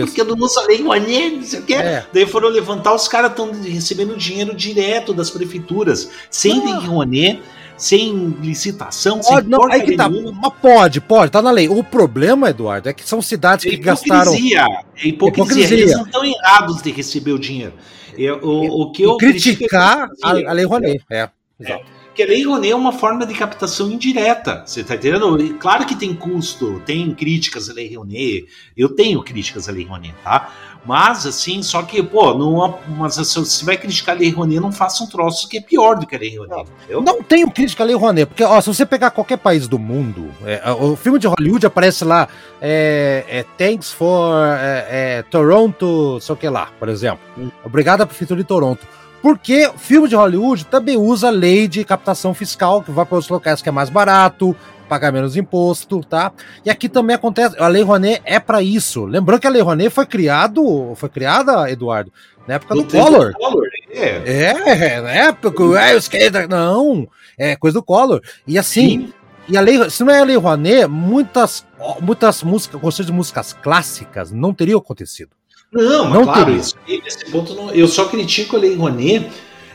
[0.01, 1.73] porque eu não falei Rouanet, não sei o quê.
[1.75, 2.05] É.
[2.11, 6.79] Daí foram levantar, os caras estão recebendo dinheiro direto das prefeituras, sem ah.
[6.79, 7.41] Rouanet
[7.77, 11.69] sem licitação, pode, sem não, aí que tá, Mas pode, pode, tá na lei.
[11.69, 14.33] O problema, Eduardo, é que são cidades que gastaram.
[14.33, 14.65] É hipocrisia.
[14.95, 15.63] É hipocrisia.
[15.65, 17.73] Eles não estão errados de receber o dinheiro.
[18.17, 21.03] Eu, o, o que eu criticar a, a lei Rouanet.
[21.11, 21.29] É,
[21.59, 21.96] exato.
[22.17, 24.63] Porque a lei Rouanet é uma forma de captação indireta.
[24.65, 25.37] Você está entendendo?
[25.59, 28.47] Claro que tem custo, tem críticas à lei Rouanet.
[28.75, 30.51] Eu tenho críticas à lei Rouanet, tá?
[30.83, 34.71] Mas, assim, só que, pô, não, mas se você vai criticar a Lei Rouanet, não
[34.71, 36.67] faça um troço que é pior do que a Lei Rouanet.
[36.89, 39.77] Não, não tenho crítica à Lei Rouanet, porque, ó, se você pegar qualquer país do
[39.77, 42.27] mundo, é, o filme de Hollywood aparece lá,
[42.59, 47.19] é, é Thanks for é, é, Toronto, sei o que lá, por exemplo.
[47.37, 47.51] Hum.
[47.63, 48.87] Obrigado à Prefeitura de Toronto.
[49.21, 53.61] Porque filme de Hollywood também usa lei de captação fiscal, que vai para os locais
[53.61, 54.55] que é mais barato,
[54.87, 56.31] pagar menos imposto, tá?
[56.65, 59.05] E aqui também acontece, a Lei Rouanet é para isso.
[59.05, 62.11] Lembrando que a Lei Rouanet foi criado, foi criada, Eduardo,
[62.47, 63.33] na época do, do Collor.
[63.33, 63.67] Collor.
[63.91, 64.21] É.
[64.25, 66.09] é, na época, é, os
[66.49, 67.07] não,
[67.37, 68.21] é coisa do Collor.
[68.45, 69.13] E assim, Sim.
[69.49, 71.65] e a lei, se não é a Lei Rouanet, muitas
[72.01, 75.36] muitas músicas, conceitos de músicas clássicas não teriam acontecido.
[75.71, 76.55] Não, mas não claro.
[76.55, 79.29] Isso, nesse ponto não, eu só critico a Lei Rouanet,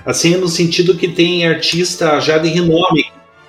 [0.05, 3.05] assim, no sentido que tem artista já de renome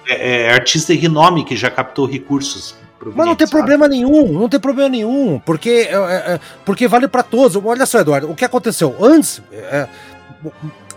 [0.08, 2.76] é, é, artista de renome que já captou recursos.
[3.16, 3.58] Mas não tem sabe?
[3.58, 7.56] problema nenhum, não tem problema nenhum, porque, é, é, é porque vale para todos.
[7.64, 8.96] Olha só, Eduardo, o que aconteceu?
[9.00, 9.88] Antes, é,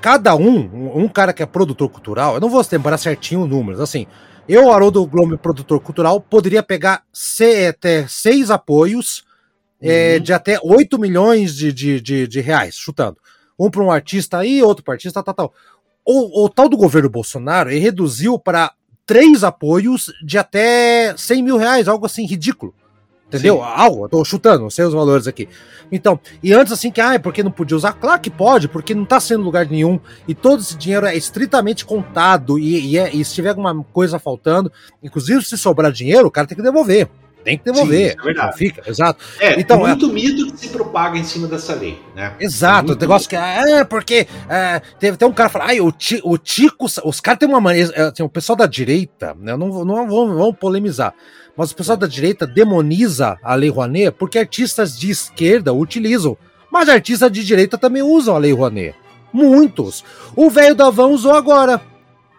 [0.00, 3.80] cada um, um cara que é produtor cultural, eu não vou lembrar certinho os números,
[3.80, 4.06] assim,
[4.48, 9.25] eu, Haroldo Globo, produtor cultural, poderia pegar seis apoios
[9.80, 10.20] uhum.
[10.22, 13.18] de até 8 milhões de, de, de, de reais, chutando.
[13.58, 15.54] Um para um artista aí, outro para artista, tal, tal.
[16.04, 18.72] O, o tal do governo Bolsonaro ele reduziu para
[19.04, 22.74] três apoios de até 100 mil reais, algo assim ridículo.
[23.28, 23.56] Entendeu?
[23.56, 23.62] Sim.
[23.64, 25.48] Algo, eu tô chutando, não sei os valores aqui.
[25.90, 27.92] Então, e antes assim que, ah, é porque não podia usar?
[27.94, 29.98] Claro que pode, porque não tá sendo lugar nenhum,
[30.28, 34.20] e todo esse dinheiro é estritamente contado, e, e, é, e se tiver alguma coisa
[34.20, 34.70] faltando,
[35.02, 37.08] inclusive se sobrar dinheiro, o cara tem que devolver
[37.46, 38.10] tem que devolver.
[38.10, 38.58] Sim, é verdade.
[38.58, 39.24] Fica, exato.
[39.38, 40.12] É, então, é muito é...
[40.12, 42.34] mito que se propaga em cima dessa lei, né?
[42.40, 46.20] Exato, o negócio que é porque é, teve até um cara falando, ai, o, ti,
[46.24, 49.68] o Tico, os caras têm uma maneira, é, assim, o pessoal da direita, né, não,
[49.84, 51.14] não vamos, vamos polemizar,
[51.56, 56.36] mas o pessoal da direita demoniza a Lei Rouanet porque artistas de esquerda utilizam,
[56.68, 58.96] mas artistas de direita também usam a Lei Rouanet.
[59.32, 60.04] Muitos.
[60.34, 61.80] O velho da Van usou agora.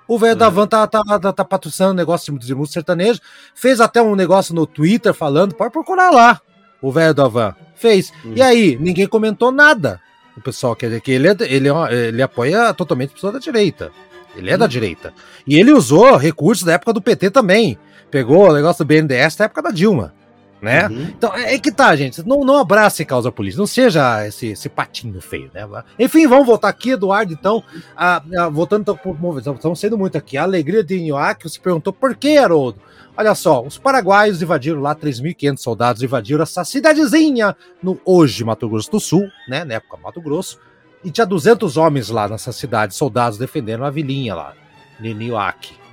[0.08, 0.54] O velho da uhum.
[0.54, 3.20] Van tá, tá, tá, tá patrocinando um negócio de música sertaneja.
[3.54, 6.42] Fez até um negócio no Twitter falando, pode procurar lá.
[6.82, 7.56] O velho da Van.
[7.76, 8.12] Fez.
[8.24, 8.34] Uhum.
[8.36, 10.00] E aí, ninguém comentou nada.
[10.36, 13.40] O pessoal quer dizer que ele, é, ele, é ele apoia totalmente a pessoa da
[13.40, 13.92] direita.
[14.36, 14.60] Ele é uhum.
[14.60, 15.14] da direita.
[15.46, 17.78] E ele usou recursos da época do PT também.
[18.10, 20.14] Pegou o negócio do BNDES da época da Dilma.
[20.62, 20.88] Né?
[20.88, 21.04] Uhum.
[21.18, 22.28] Então é, é, que tá, gente.
[22.28, 25.68] Não, não abrace causa política, não seja esse, esse patinho feio, né?
[26.00, 27.32] Enfim, vamos voltar aqui, Eduardo.
[27.34, 27.64] Então,
[27.96, 28.98] a, a, voltando
[29.40, 30.38] então estamos sendo muito aqui.
[30.38, 32.80] A alegria de Inhoque se perguntou por que, Haroldo?
[33.16, 38.92] Olha só, os paraguaios invadiram lá, 3.500 soldados invadiram essa cidadezinha no hoje Mato Grosso
[38.92, 39.64] do Sul, né?
[39.64, 40.60] Na época Mato Grosso.
[41.04, 44.54] E tinha 200 homens lá nessa cidade, soldados defendendo a vilinha lá,
[45.00, 45.87] Ninioaque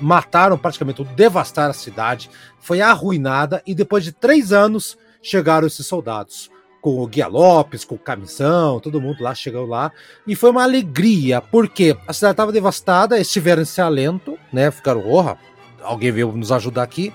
[0.00, 6.50] mataram praticamente, devastaram a cidade, foi arruinada e depois de três anos chegaram esses soldados.
[6.80, 9.90] Com o Guia Lopes, com o Camisão, todo mundo lá chegou lá.
[10.24, 14.70] E foi uma alegria, porque a cidade estava devastada, eles tiveram esse alento, né?
[14.70, 15.36] Ficaram, porra,
[15.82, 17.12] alguém veio nos ajudar aqui.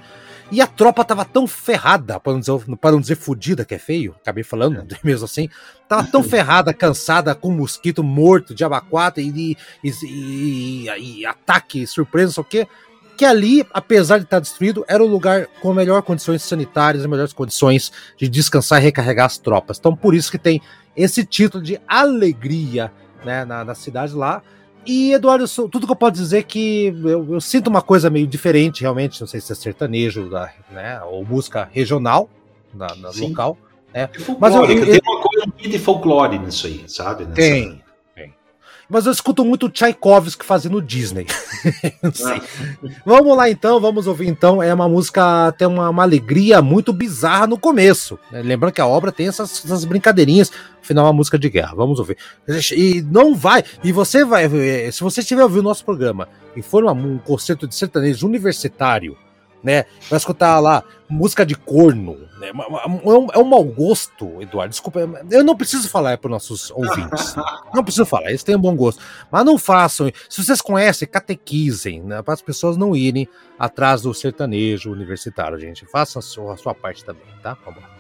[0.52, 3.80] E a tropa tava tão ferrada, para não dizer, para não dizer fudida, que é
[3.80, 4.86] feio, acabei falando é.
[5.02, 5.50] mesmo assim,
[5.88, 12.34] tava tão ferrada, cansada, com mosquito morto, de abacate e, e, e, e ataque, surpresa,
[12.34, 12.68] só que
[13.18, 17.92] que ali, apesar de estar destruído, era o lugar com melhores condições sanitárias, melhores condições
[18.18, 19.78] de descansar e recarregar as tropas.
[19.78, 20.60] Então, por isso que tem
[20.96, 22.92] esse título de alegria
[23.24, 24.42] né, na, na cidade lá.
[24.86, 28.26] E, Eduardo, tudo que eu posso dizer é que eu, eu, sinto uma coisa meio
[28.26, 29.22] diferente, realmente.
[29.22, 30.30] Não sei se é sertanejo
[30.72, 32.30] né, ou música regional
[32.74, 33.58] na, na local.
[33.94, 34.10] Né?
[34.40, 37.26] Mas eu, eu, tem uma coisa de folclore nisso aí, sabe?
[37.26, 37.36] Nessa...
[37.36, 37.81] Tem,
[38.92, 41.26] mas eu escuto muito Tchaikovsky fazendo Disney.
[43.06, 44.62] vamos lá então, vamos ouvir então.
[44.62, 48.20] É uma música, tem uma, uma alegria muito bizarra no começo.
[48.30, 48.42] Né?
[48.42, 50.52] Lembrando que a obra tem essas, essas brincadeirinhas.
[50.82, 51.74] Afinal, é uma música de guerra.
[51.74, 52.18] Vamos ouvir.
[52.76, 53.64] E não vai.
[53.82, 54.50] E você vai.
[54.92, 59.16] Se você estiver ouvindo o nosso programa e for um concerto de sertanejo universitário
[59.64, 59.86] né?
[60.10, 62.48] Vai escutar lá música de corno, né?
[62.48, 64.72] É, é um mau gosto, Eduardo.
[64.72, 65.00] Desculpa,
[65.30, 67.36] eu não preciso falar para nossos ouvintes.
[67.74, 69.02] Não preciso falar, eles têm um bom gosto.
[69.32, 70.12] Mas não façam.
[70.30, 72.22] Se vocês conhecem, catequizem, né?
[72.22, 75.86] Para as pessoas não irem atrás do sertanejo universitário, gente.
[75.86, 77.58] Façam a sua, a sua parte também, tá?
[77.66, 77.91] Vamos lá.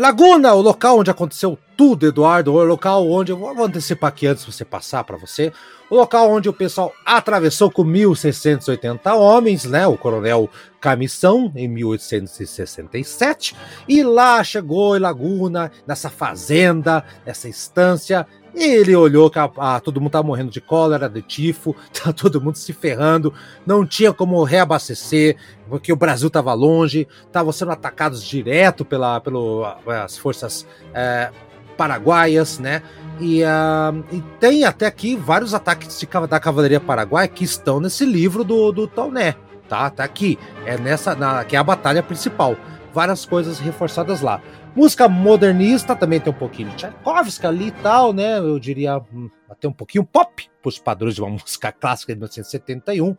[0.00, 4.46] Laguna, o local onde aconteceu tudo, Eduardo, o local onde, eu vou antecipar aqui antes
[4.46, 5.52] de você passar para você,
[5.90, 10.48] o local onde o pessoal atravessou com 1.680 homens, né, o coronel
[10.80, 13.54] Camissão, em 1867,
[13.86, 20.00] e lá chegou em Laguna, nessa fazenda, nessa estância, ele olhou que a, a, todo
[20.00, 23.32] mundo tava morrendo de cólera, de tifo, tá todo mundo se ferrando,
[23.66, 25.36] não tinha como reabastecer,
[25.68, 31.30] porque o Brasil estava longe, estavam sendo atacados direto pela, pelas forças é,
[31.76, 32.82] paraguaias, né?
[33.18, 38.04] E, uh, e, tem até aqui vários ataques de, da cavalaria paraguaia que estão nesse
[38.04, 39.34] livro do, do Tauné,
[39.68, 39.88] tá?
[39.90, 42.56] Tá aqui, é nessa, na, que é a batalha principal.
[42.92, 44.42] Várias coisas reforçadas lá.
[44.74, 48.38] Música modernista também tem um pouquinho de Tchaikovsky ali e tal, né?
[48.38, 52.18] Eu diria hum, até um pouquinho pop, para os padrões de uma música clássica de
[52.18, 53.16] 1971.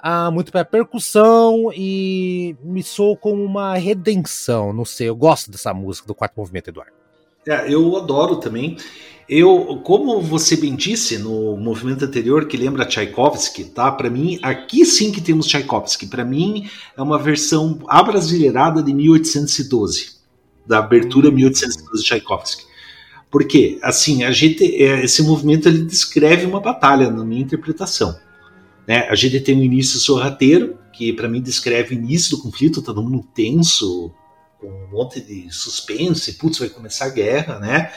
[0.00, 4.72] Ah, muito para percussão e me soou como uma redenção.
[4.72, 6.92] Não sei, eu gosto dessa música do quarto movimento, Eduardo.
[7.46, 8.76] É, eu adoro também.
[9.28, 13.92] Eu, como você bem disse no movimento anterior, que lembra Tchaikovsky, tá?
[13.92, 16.06] Para mim, aqui sim que temos Tchaikovsky.
[16.06, 16.66] Para mim,
[16.96, 20.16] é uma versão abrasileirada de 1812
[20.66, 22.64] da abertura 1812 de Tchaikovsky.
[23.30, 28.18] Porque, assim, a gente, é, esse movimento ele descreve uma batalha, na minha interpretação.
[28.86, 29.06] Né?
[29.10, 33.02] A gente tem um início sorrateiro, que para mim descreve o início do conflito, todo
[33.02, 34.10] mundo tenso,
[34.58, 37.92] com um monte de suspense, putz, vai começar a guerra, né?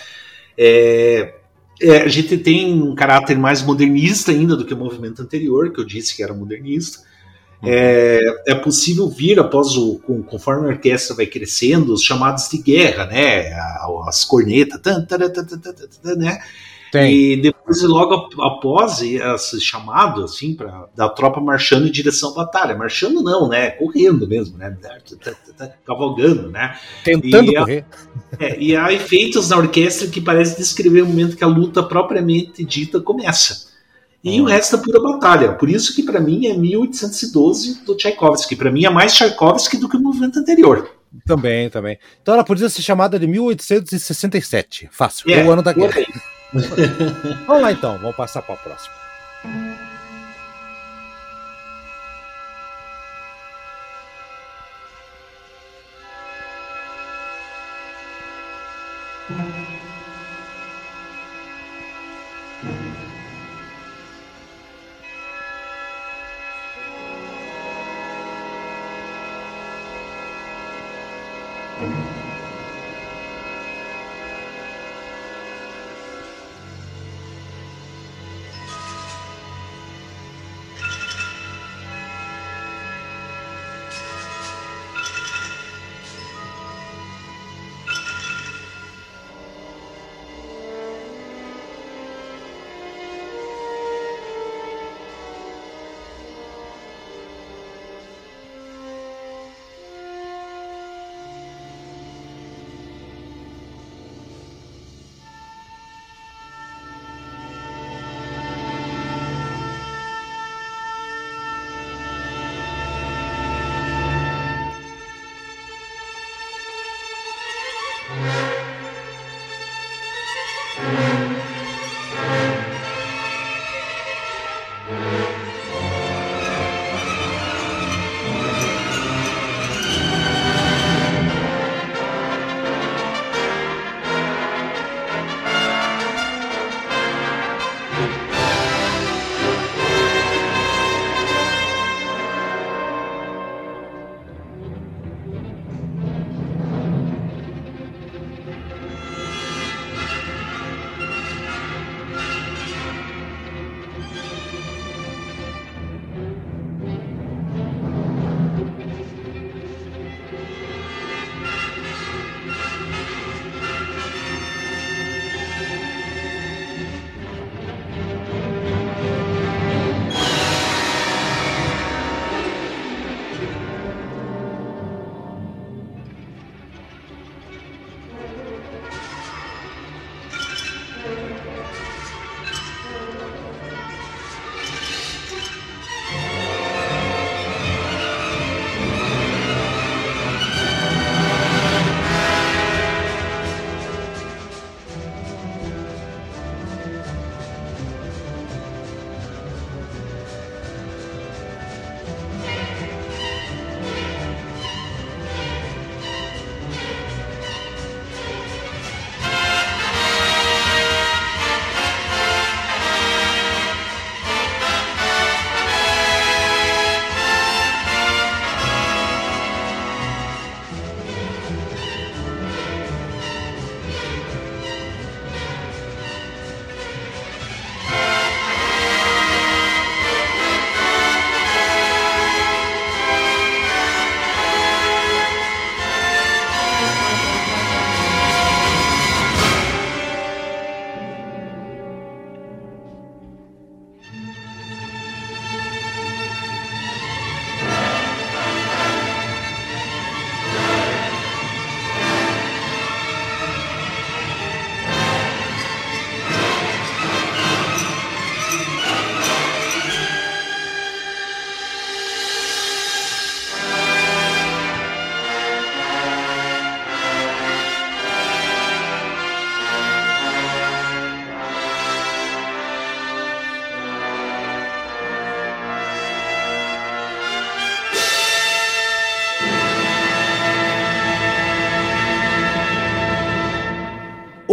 [0.58, 1.36] É,
[1.82, 5.80] é, a gente tem um caráter mais modernista ainda do que o movimento anterior, que
[5.80, 7.00] eu disse que era modernista.
[7.64, 13.06] É, é possível vir após o conforme a orquestra vai crescendo os chamados de guerra,
[13.06, 13.54] né?
[14.08, 14.82] As cornetas,
[16.18, 16.40] né?
[16.92, 17.14] Tem.
[17.14, 22.76] E depois, logo após esse chamado, assim, pra, da tropa marchando em direção à batalha.
[22.76, 23.72] Marchando não, né?
[23.72, 24.76] Correndo mesmo, né?
[25.86, 26.78] Cavalgando, né?
[27.04, 27.86] Tentando e, correr.
[28.38, 32.66] É, e há efeitos na orquestra que parece descrever o momento que a luta propriamente
[32.66, 33.72] dita começa.
[34.22, 34.44] E hum.
[34.44, 35.54] o resto é pura batalha.
[35.54, 38.56] Por isso que para mim é 1812 do Tchaikovsky.
[38.58, 40.90] Para mim é mais Tchaikovsky do que o movimento anterior.
[41.26, 41.98] Também, também.
[42.22, 44.90] Então ela podia ser chamada de 1867.
[44.92, 45.32] Fácil.
[45.32, 46.02] É, o ano da guerra.
[47.48, 48.96] Vamos lá então, vamos passar para a próxima.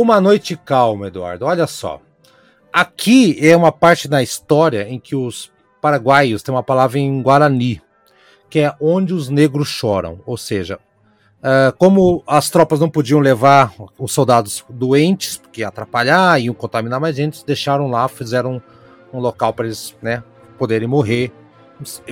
[0.08, 1.44] Uma Noite Calma, Eduardo.
[1.44, 2.00] Olha só.
[2.72, 5.52] Aqui é uma parte da história em que os
[5.82, 7.82] paraguaios têm uma palavra em Guarani,
[8.48, 10.18] que é onde os negros choram.
[10.24, 10.78] Ou seja,
[11.40, 16.98] uh, como as tropas não podiam levar os soldados doentes, porque ia atrapalhar, iam contaminar
[16.98, 18.62] mais gente, deixaram lá, fizeram
[19.12, 20.24] um, um local para eles né,
[20.56, 21.30] poderem morrer.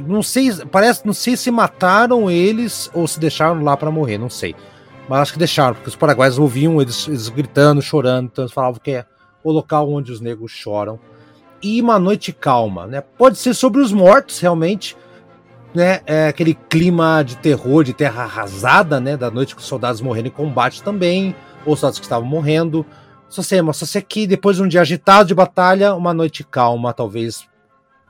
[0.07, 4.28] Não sei, parece, não sei se mataram eles ou se deixaram lá para morrer, não
[4.28, 4.55] sei.
[5.09, 8.80] Mas acho que deixaram, porque os paraguaios ouviam eles, eles gritando, chorando, então eles falavam
[8.82, 9.07] que é
[9.42, 10.98] o local onde os negros choram.
[11.62, 13.00] E uma noite calma, né?
[13.00, 14.96] Pode ser sobre os mortos, realmente,
[15.72, 16.00] né?
[16.07, 19.16] É aquele clima de terror, de terra arrasada, né?
[19.16, 21.34] Da noite que os soldados morreram em combate também,
[21.64, 22.84] ou soldados que estavam morrendo.
[23.28, 26.44] Só sei, mas só sei que depois de um dia agitado de batalha, uma noite
[26.44, 27.48] calma, talvez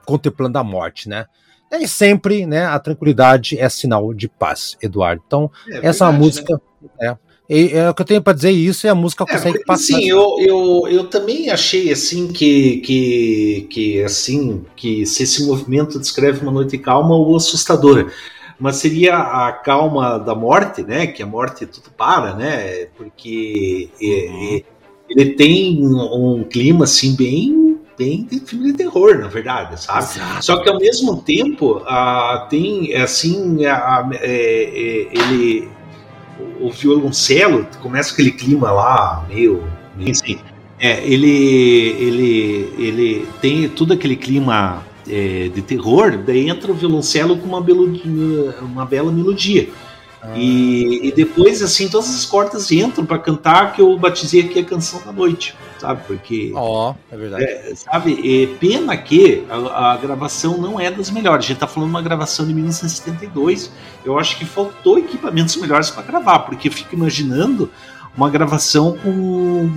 [0.04, 1.26] contemplando a morte, né?
[1.72, 5.22] E sempre, né, a tranquilidade é sinal de paz, Eduardo.
[5.26, 6.60] Então, é, essa verdade, música né?
[7.00, 7.16] É,
[7.78, 9.98] é o que eu tenho para dizer isso e a música é, consegue passar.
[9.98, 15.98] Sim, eu, eu, eu também achei assim que, que, que assim que se esse movimento
[15.98, 18.08] descreve uma noite calma ou assustadora,
[18.58, 21.06] mas seria a calma da morte, né?
[21.06, 22.86] Que a morte tudo para, né?
[22.96, 24.60] Porque uhum.
[25.10, 30.04] ele tem um clima assim bem bem de filme de terror, na verdade, sabe?
[30.04, 30.44] Exato.
[30.44, 35.68] Só que ao mesmo tempo uh, tem assim uh, é, ele
[36.60, 39.64] o, violoncelo começa aquele clima lá meio,
[39.96, 40.38] meio assim,
[40.78, 41.28] é, ele
[41.98, 47.60] ele ele tem todo aquele clima é, de terror, daí entra o violoncelo com uma,
[47.60, 49.68] melodia, uma bela melodia.
[50.34, 54.64] E, e, depois, assim, todas as cordas entram para cantar que eu batizei aqui a
[54.64, 56.02] canção da noite sabe?
[56.06, 56.52] Porque.
[56.54, 57.44] Ó, oh, é verdade.
[57.44, 61.44] É, sabe, é, pena que a, a, gravação não é das melhores.
[61.44, 63.70] A gente tá falando de uma gravação de 1972.
[64.04, 67.70] Eu acho que faltou equipamentos melhores para gravar, porque eu fico imaginando
[68.16, 69.70] uma gravação com,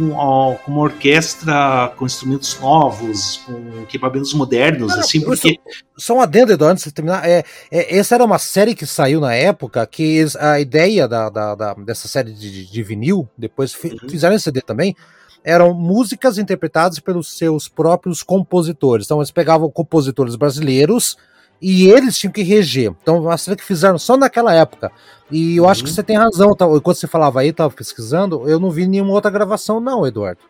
[0.64, 5.60] com, uma orquestra com instrumentos novos, com equipamentos modernos, assim, porque...
[5.98, 9.20] Só, um adendo, Eduardo, antes de terminar, é, é, essa era uma série que saiu
[9.20, 14.10] na época, que a ideia da, da, da dessa série de, de vinil, depois uhum.
[14.10, 14.96] fizeram esse CD também,
[15.44, 19.06] eram músicas interpretadas pelos seus próprios compositores.
[19.06, 21.18] Então eles pegavam compositores brasileiros
[21.62, 22.94] e eles tinham que reger.
[23.02, 24.92] Então, uma série que fizeram só naquela época.
[25.32, 25.70] E eu uhum.
[25.70, 26.56] acho que você tem razão.
[26.56, 26.66] Tá?
[26.66, 30.42] Enquanto você falava aí, estava pesquisando, eu não vi nenhuma outra gravação, não, Eduardo.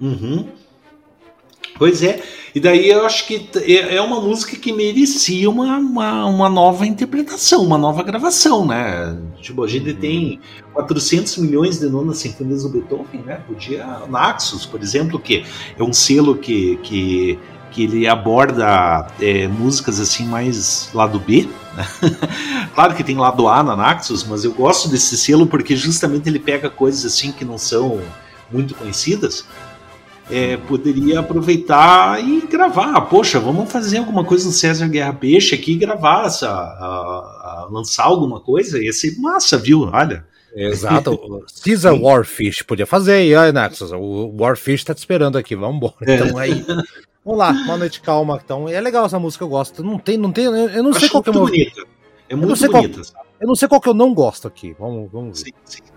[0.00, 0.48] Uhum.
[1.78, 2.22] Pois é,
[2.54, 6.86] e daí eu acho que é, é uma música que merecia uma, uma, uma nova
[6.86, 9.18] interpretação, uma nova gravação, né?
[9.42, 10.40] Tipo, a gente tem
[10.72, 13.42] 400 milhões de nonas sinfonias do Beethoven, né?
[13.46, 15.44] Podia, Naxos, por exemplo, que
[15.78, 17.38] é um selo que, que,
[17.76, 21.46] que ele aborda é, músicas assim mais lado B,
[21.76, 21.86] né?
[22.74, 26.38] claro que tem lado A na Naxos, mas eu gosto desse selo porque justamente ele
[26.38, 28.00] pega coisas assim que não são
[28.50, 29.44] muito conhecidas,
[30.30, 32.98] é, poderia aproveitar e gravar.
[33.02, 37.68] Poxa, vamos fazer alguma coisa no César Guerra Peixe aqui e gravar, essa, a, a,
[37.70, 38.82] lançar alguma coisa.
[38.82, 39.82] Ia ser massa, viu?
[39.82, 40.24] Olha.
[40.56, 41.44] Exato.
[41.62, 43.92] Caesar Warfish podia fazer aí, ó, Nexus.
[43.92, 45.94] O Warfish tá te esperando aqui, vamos embora.
[46.00, 46.14] É.
[46.14, 46.64] Então aí.
[47.26, 48.40] Vamos lá, uma noite calma.
[48.42, 49.82] Então, é legal essa música, eu gosto.
[49.82, 51.82] Não tem, não tem, eu não sei qual que é bonita.
[52.28, 53.02] É muito bonita.
[53.02, 54.76] Qual, eu não sei qual que eu não gosto aqui.
[54.78, 55.46] Vamos, vamos ver.
[55.46, 55.95] Sim, sim.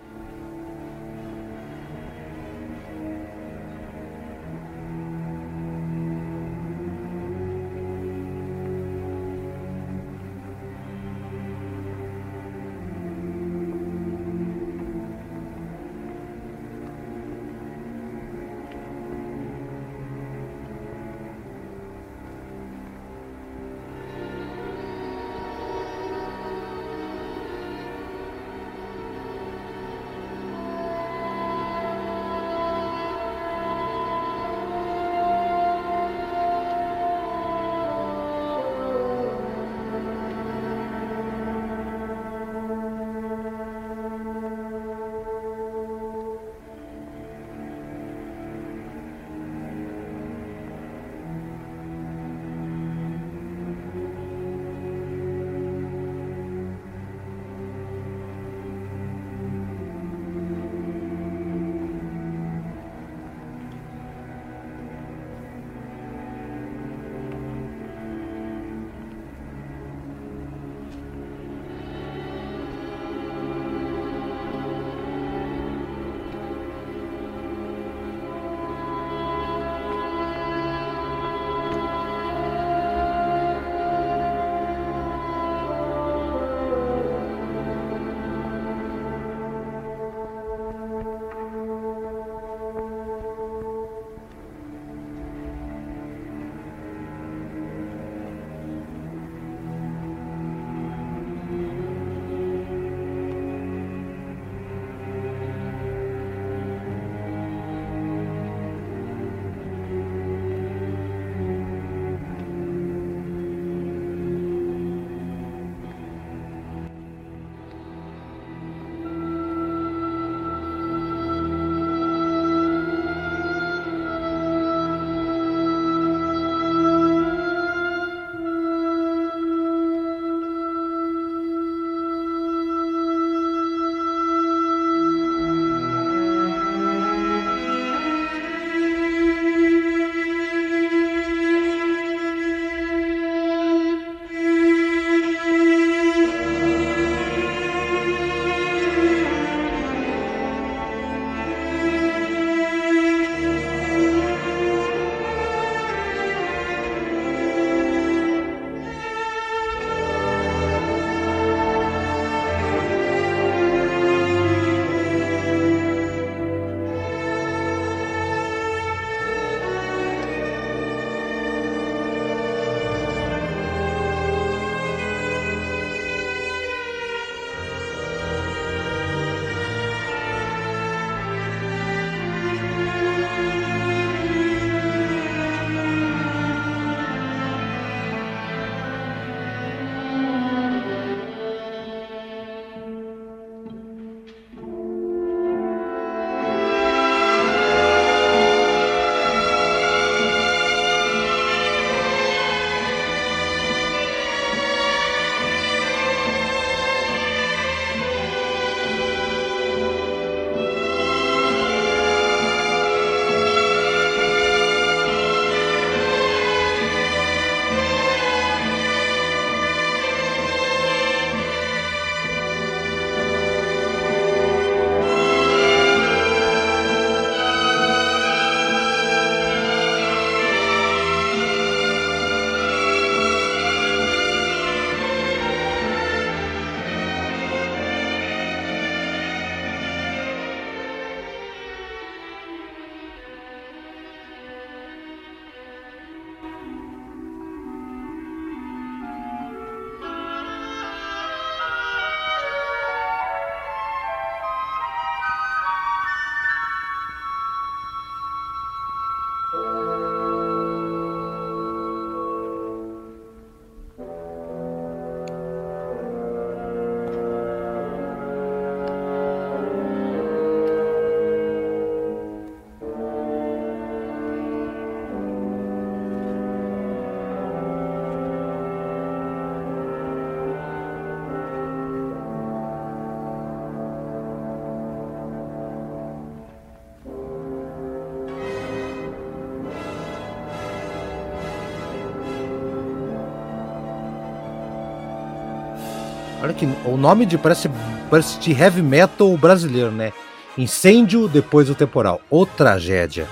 [296.60, 297.70] Que o nome de parece,
[298.10, 300.12] parece de heavy metal brasileiro, né?
[300.58, 302.22] Incêndio depois do temporal.
[302.30, 303.28] Ou tragédia.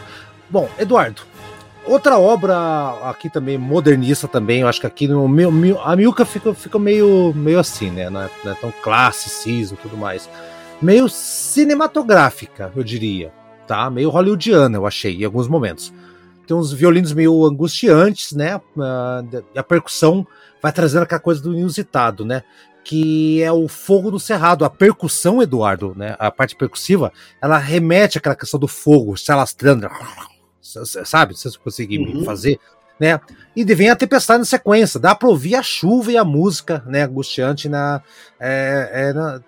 [0.49, 1.23] Bom, Eduardo,
[1.85, 2.55] outra obra
[3.03, 5.51] aqui também modernista também, eu acho que aqui no meu,
[5.83, 8.09] a Milka fica, fica meio, meio assim, né?
[8.09, 10.29] Não é, não é tão classicismo e tudo mais.
[10.81, 13.33] Meio cinematográfica, eu diria,
[13.65, 13.89] tá?
[13.89, 15.91] Meio hollywoodiana, eu achei, em alguns momentos.
[16.47, 18.59] Tem uns violinos meio angustiantes, né?
[18.79, 19.21] Ah,
[19.55, 20.25] a percussão
[20.61, 22.43] vai trazendo aquela coisa do inusitado, né?
[22.87, 24.63] que é o fogo do cerrado.
[24.63, 26.15] A percussão, Eduardo, né?
[26.17, 27.11] A parte percussiva,
[27.41, 29.89] ela remete àquela questão do fogo se alastrando.
[30.61, 31.37] Sabe?
[31.37, 32.23] Se você conseguir uhum.
[32.23, 32.57] fazer,
[32.97, 33.19] né?
[33.53, 35.01] E vem a tempestade na sequência.
[35.01, 37.03] Dá para ouvir a chuva e a música, né?
[37.03, 38.01] Angustiante na.
[38.39, 39.41] É, é, na,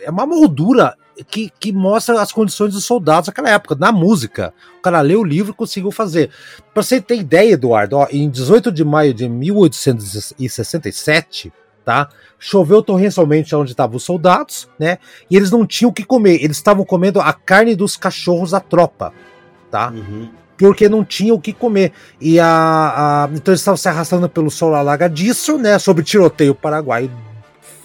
[0.00, 0.96] é uma moldura
[1.28, 4.52] que, que mostra as condições dos soldados naquela época, na música.
[4.78, 6.28] O cara leu o livro e conseguiu fazer.
[6.74, 11.52] Para você ter ideia, Eduardo, ó, em 18 de maio de 1867,
[11.84, 12.08] tá?
[12.38, 14.98] Choveu torrencialmente onde estavam os soldados, né?
[15.30, 16.42] E eles não tinham o que comer.
[16.42, 19.14] Eles estavam comendo a carne dos cachorros da tropa,
[19.70, 19.90] tá?
[19.90, 20.28] Uhum.
[20.58, 21.92] Porque não tinham o que comer.
[22.20, 25.78] E a, a, então eles estavam se arrastando pelo solo alagadiço, né?
[25.78, 27.08] Sob tiroteio paraguai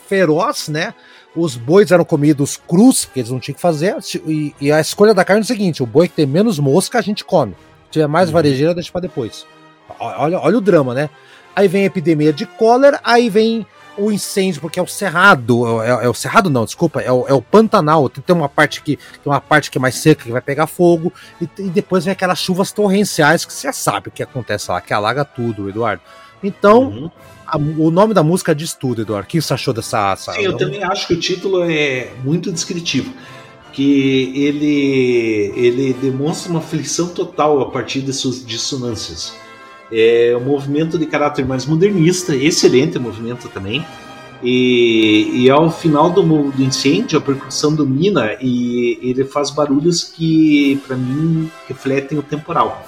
[0.08, 0.94] feroz, né?
[1.36, 3.96] Os bois eram comidos crus, que eles não tinham que fazer.
[4.26, 7.00] E, e, a escolha da carne é o seguinte: o boi que tem menos mosca,
[7.00, 7.54] a gente come.
[7.86, 8.34] Se tiver mais uhum.
[8.34, 9.46] varejeira, deixa para depois.
[10.00, 11.10] Olha, olha o drama, né?
[11.56, 13.66] Aí vem a epidemia de cólera, aí vem
[13.98, 17.34] o incêndio, porque é o cerrado, é, é, o cerrado não, desculpa, é o, é
[17.34, 20.42] o Pantanal, tem, uma parte que tem uma parte que é mais seca, que vai
[20.42, 24.72] pegar fogo, e, e depois vem aquelas chuvas torrenciais, que você sabe o que acontece
[24.72, 26.02] lá, que alaga tudo, Eduardo.
[26.42, 27.12] Então, uhum.
[27.52, 29.26] A, o nome da música diz tudo, Eduardo.
[29.26, 30.14] O que você achou dessa...
[30.14, 33.14] Essa, Sim, eu também acho que o título é muito descritivo,
[33.74, 39.34] que ele, ele demonstra uma aflição total a partir dessas dissonâncias.
[39.92, 43.86] É um movimento de caráter mais modernista, excelente movimento também.
[44.44, 50.82] E, e ao final do, do, incêndio, a percussão domina e ele faz barulhos que,
[50.88, 52.84] para mim, refletem o temporal,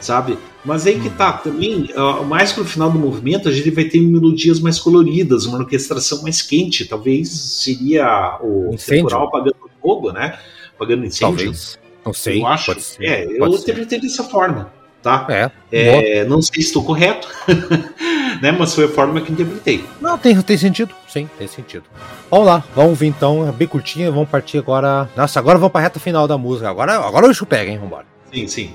[0.00, 0.38] sabe?
[0.64, 1.88] Mas aí que tá, também,
[2.26, 6.42] mais pro final do movimento, a gente vai ter melodias mais coloridas, uma orquestração mais
[6.42, 9.04] quente, talvez seria o incêndio.
[9.04, 10.38] temporal apagando fogo, né?
[10.74, 11.36] Apagando incêndio.
[11.36, 11.78] Talvez.
[12.04, 12.40] Não sei.
[12.40, 12.72] Eu acho.
[13.00, 14.72] é, eu interpretei dessa forma
[15.02, 15.26] tá?
[15.28, 16.20] É.
[16.20, 17.28] é não sei se estou correto,
[18.42, 18.52] né?
[18.52, 19.84] Mas foi a forma que interpretei.
[20.00, 20.94] Não, tem, tem sentido.
[21.08, 21.84] Sim, tem sentido.
[22.30, 25.08] Vamos lá, vamos ver então, é bem curtinha, vamos partir agora.
[25.16, 26.68] Nossa, agora vamos para a reta final da música.
[26.68, 27.78] Agora, agora o bicho pega, hein?
[27.78, 28.06] Vambora.
[28.32, 28.72] Sim, sim.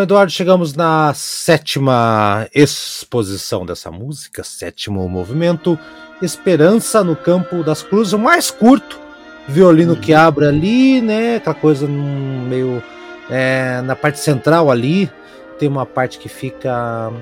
[0.00, 5.78] Então, Eduardo, chegamos na sétima exposição dessa música, sétimo movimento,
[6.22, 8.98] Esperança no Campo das Cruzes, o mais curto,
[9.46, 11.36] violino que abre ali, né?
[11.36, 12.82] Aquela coisa meio
[13.28, 15.10] é, na parte central ali,
[15.58, 17.12] tem uma parte que fica.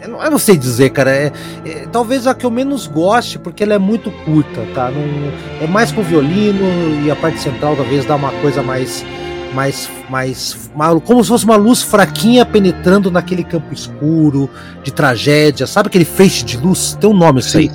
[0.00, 1.14] Eu não, eu não sei dizer, cara.
[1.14, 1.30] É,
[1.66, 4.90] é, talvez a que eu menos goste, porque ela é muito curta, tá?
[4.90, 9.04] Não, é mais com violino e a parte central talvez dá uma coisa mais
[9.54, 10.70] mais, mais
[11.04, 14.50] como se fosse uma luz fraquinha penetrando naquele campo escuro
[14.82, 16.96] de tragédia, sabe aquele feixe de luz?
[17.00, 17.70] Tem um nome isso aí.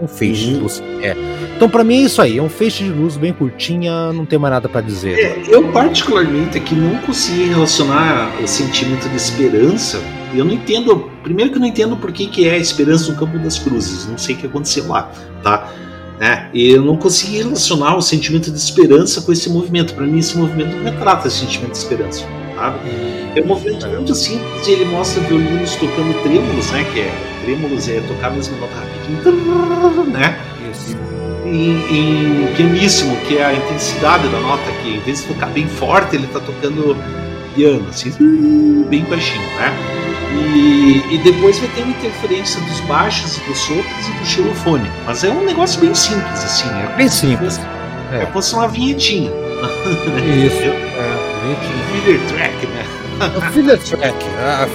[0.00, 0.52] Um feixe uhum.
[0.52, 0.82] de luz.
[1.00, 1.16] É.
[1.56, 4.36] Então, para mim é isso aí, é um feixe de luz bem curtinha, não tem
[4.36, 5.16] mais nada para dizer.
[5.16, 10.02] É, eu, particularmente, aqui não consegui relacionar o sentimento de esperança.
[10.34, 13.18] Eu não entendo, primeiro que eu não entendo por que, que é a esperança no
[13.18, 15.08] Campo das Cruzes, não sei o que aconteceu lá,
[15.42, 15.68] tá?
[16.22, 16.48] Né?
[16.54, 19.92] E eu não consegui relacionar o sentimento de esperança com esse movimento.
[19.92, 22.24] Para mim, esse movimento não retrata esse sentimento de esperança.
[22.54, 22.78] Sabe?
[23.34, 24.68] É um movimento muito simples.
[24.68, 26.86] Ele mostra violinos tocando trêmulos, né?
[26.94, 30.38] Que é trêmulos é tocar a mesma nota rapidinho, né?
[30.70, 30.96] Isso.
[31.44, 35.66] Em, em pianíssimo, que é a intensidade da nota, que em vez de tocar bem
[35.66, 36.96] forte, ele está tocando
[37.56, 40.01] piano, assim, bem baixinho, né?
[40.32, 44.90] E, e depois vai ter uma interferência dos baixos, dos sopros e do xilofone.
[45.06, 46.68] Mas é um negócio bem simples, assim.
[46.68, 47.60] É bem simples.
[48.12, 49.30] É, é fosse uma vinhetinha.
[49.30, 50.56] Isso.
[50.58, 51.84] é, vinhetinha.
[51.92, 52.86] Filler track, né?
[53.52, 54.16] Filler track,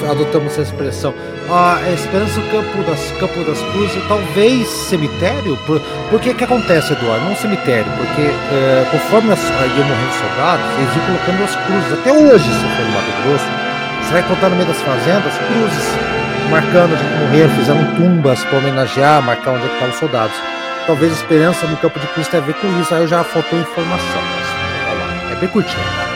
[0.10, 1.14] adotamos essa expressão.
[1.50, 5.58] A esperança do campo das, campo das cruzes, talvez cemitério?
[5.66, 7.26] Por, porque que acontece, Eduardo?
[7.26, 11.94] Não cemitério, porque é, conforme as, iam morrendo soldados, eles iam colocando as cruzes.
[11.94, 13.67] Até hoje, se for no Mato Grosso,
[14.08, 19.22] você vai contar no meio das fazendas cruzes, marcando onde morreram, fizeram tumbas para homenagear,
[19.22, 20.36] marcar onde é estavam os soldados.
[20.86, 23.60] Talvez a esperança no campo de cruz tenha a ver com isso, aí já faltou
[23.60, 24.22] informação.
[24.22, 26.07] Mas, é bem curtinho.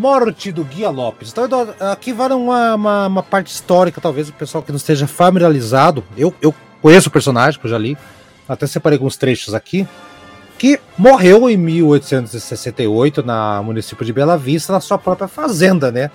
[0.00, 1.30] Morte do Guia Lopes.
[1.30, 1.46] Então,
[1.78, 6.02] aqui vai uma, uma, uma, parte histórica, talvez o pessoal que não esteja familiarizado.
[6.16, 7.98] Eu, eu conheço o personagem, que eu já li,
[8.48, 9.86] até separei alguns trechos aqui.
[10.56, 16.10] Que morreu em 1868 na município de Bela Vista, na sua própria fazenda, né?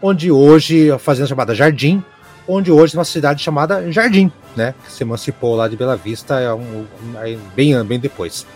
[0.00, 2.04] Onde hoje, a fazenda chamada Jardim,
[2.46, 4.76] onde hoje é uma cidade chamada Jardim, né?
[4.84, 8.46] Que se emancipou lá de Bela Vista é um, um, bem, bem depois.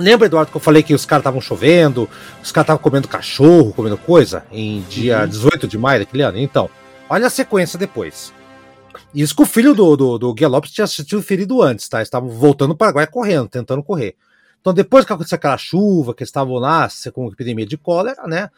[0.00, 2.08] Lembra, Eduardo, que eu falei que os caras estavam chovendo,
[2.42, 5.28] os caras estavam comendo cachorro, comendo coisa, em dia uhum.
[5.28, 6.38] 18 de maio daquele ano?
[6.38, 6.70] Então,
[7.06, 8.32] olha a sequência depois.
[9.14, 12.00] Isso que o filho do, do, do Guia Lopes tinha sido ferido antes, tá?
[12.00, 14.16] Estavam voltando para o Paraguai correndo, tentando correr.
[14.58, 18.48] Então, depois que aconteceu aquela chuva, que estavam lá com epidemia de cólera, né?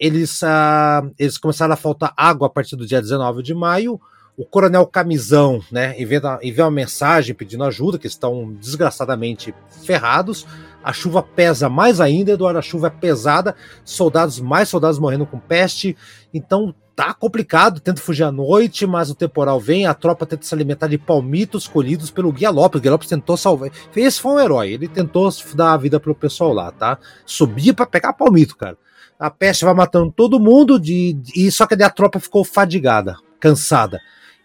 [0.00, 4.00] Eles, uh, eles começaram a faltar água a partir do dia 19 de maio.
[4.36, 9.52] O coronel Camisão, né, envia, envia uma mensagem pedindo ajuda, que estão desgraçadamente
[9.84, 10.46] ferrados
[10.82, 15.38] a chuva pesa mais ainda, Eduardo, a chuva é pesada, soldados, mais soldados morrendo com
[15.38, 15.96] peste,
[16.32, 20.54] então tá complicado, tenta fugir à noite, mas o temporal vem, a tropa tenta se
[20.54, 24.40] alimentar de palmitos colhidos pelo Guia Lopes, o Guia Lopes tentou salvar, esse foi um
[24.40, 26.98] herói, ele tentou dar a vida pro pessoal lá, tá?
[27.24, 28.76] Subia para pegar palmito, cara.
[29.18, 34.00] A peste vai matando todo mundo, de, e só que a tropa ficou fadigada, cansada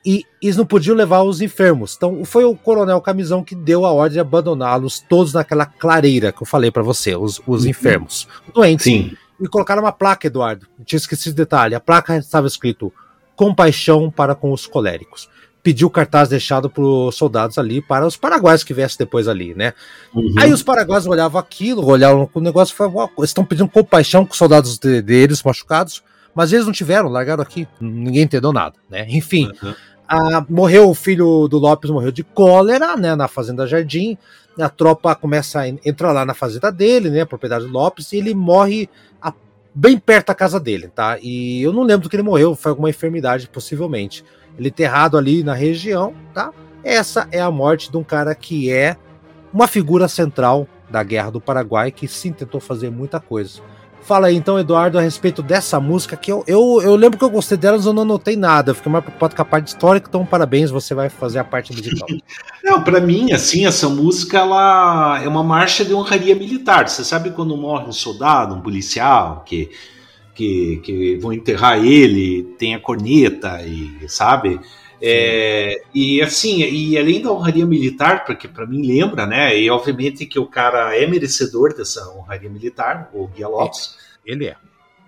[0.06, 1.96] e eles não podiam levar os enfermos.
[1.96, 6.42] Então foi o coronel Camisão que deu a ordem de abandoná-los todos naquela clareira que
[6.42, 7.70] eu falei para você, os, os uhum.
[7.70, 8.84] enfermos, doentes.
[8.84, 9.16] Sim.
[9.40, 10.68] E colocaram uma placa, Eduardo.
[10.78, 11.76] Eu tinha esquecido detalhe.
[11.76, 12.94] A placa estava escrito
[13.36, 15.28] compaixão para com os coléricos.
[15.62, 19.74] pediu o cartaz deixado os soldados ali para os paraguaios que viessem depois ali, né?
[20.14, 20.36] Uhum.
[20.38, 24.38] Aí os paraguaios olhavam aquilo, olhavam o negócio e falavam, estão pedindo compaixão com os
[24.38, 26.04] soldados de, deles machucados,
[26.36, 29.06] mas eles não tiveram, largaram aqui, ninguém entendeu nada, né?
[29.10, 29.74] Enfim, uhum.
[30.14, 34.18] A, morreu o filho do Lopes, morreu de cólera, né, na Fazenda Jardim,
[34.60, 38.36] a tropa começa a entrar lá na fazenda dele, né, propriedade do Lopes, e ele
[38.36, 38.88] morre
[39.20, 39.34] a,
[39.74, 41.18] bem perto da casa dele, tá?
[41.20, 44.24] E eu não lembro do que ele morreu, foi alguma enfermidade, possivelmente.
[44.58, 46.52] Ele enterrado ali na região, tá?
[46.84, 48.96] Essa é a morte de um cara que é
[49.52, 53.62] uma figura central da Guerra do Paraguai, que sim tentou fazer muita coisa.
[54.04, 57.30] Fala aí então, Eduardo, a respeito dessa música, que eu, eu, eu lembro que eu
[57.30, 58.72] gostei dela, mas eu não anotei nada.
[58.72, 61.72] Eu fiquei mais preocupado com a parte histórica, então parabéns, você vai fazer a parte
[61.72, 62.08] musical.
[62.62, 66.90] não, para mim, assim, essa música ela é uma marcha de honraria militar.
[66.90, 69.72] Você sabe quando morre um soldado, um policial, que,
[70.36, 74.60] que, que vão enterrar ele, tem a corneta, e sabe?
[75.06, 79.60] É, e assim, e além da honraria militar, porque para mim lembra, né?
[79.60, 83.98] E obviamente que o cara é merecedor dessa honraria militar, o Guia Lopes.
[84.26, 84.56] Ele é.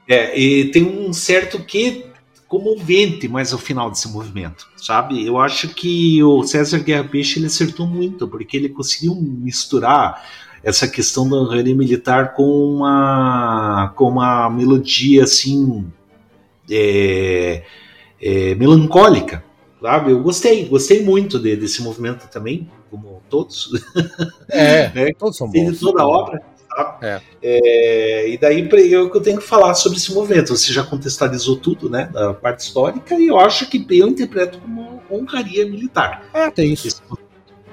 [0.05, 2.07] É, e tem um certo que
[2.45, 5.25] comovente mais ao final desse movimento, sabe?
[5.25, 10.23] Eu acho que o César Guerra Peixe ele acertou muito, porque ele conseguiu misturar
[10.61, 15.85] essa questão da honraria militar com uma, com uma melodia assim
[16.69, 17.63] é,
[18.21, 19.43] é, melancólica,
[19.85, 20.11] sabe?
[20.11, 23.69] Eu gostei, gostei muito de, desse movimento também, como todos.
[24.49, 25.13] É, né?
[25.17, 25.73] todos são bons.
[25.73, 26.41] De toda a obra.
[27.01, 27.21] É.
[27.41, 30.57] É, e daí eu, eu tenho que falar sobre esse movimento.
[30.57, 32.09] Você já contextualizou tudo, né?
[32.11, 36.25] Da parte histórica, e eu acho que eu interpreto como honraria militar.
[36.33, 36.87] É, tem isso.
[36.87, 37.01] Esse...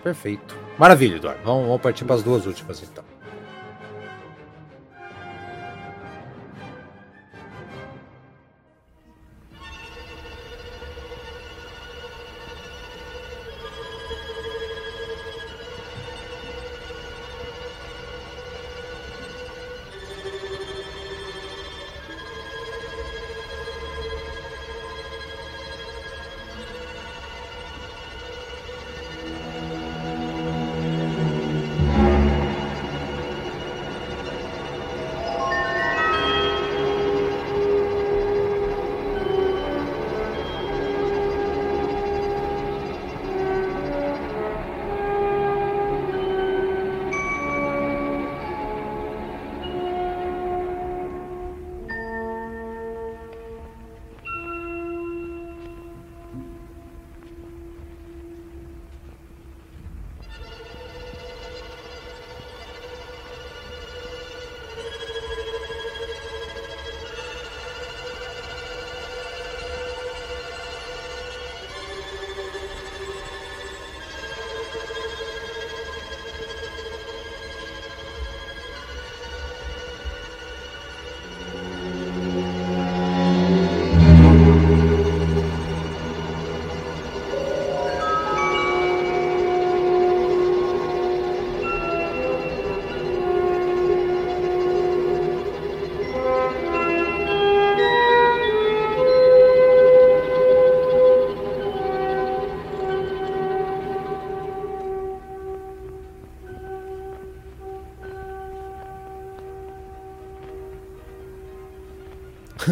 [0.05, 0.55] Perfeito.
[0.79, 1.41] Maravilha, Eduardo.
[1.45, 3.12] Vamos, vamos partir para as duas últimas então.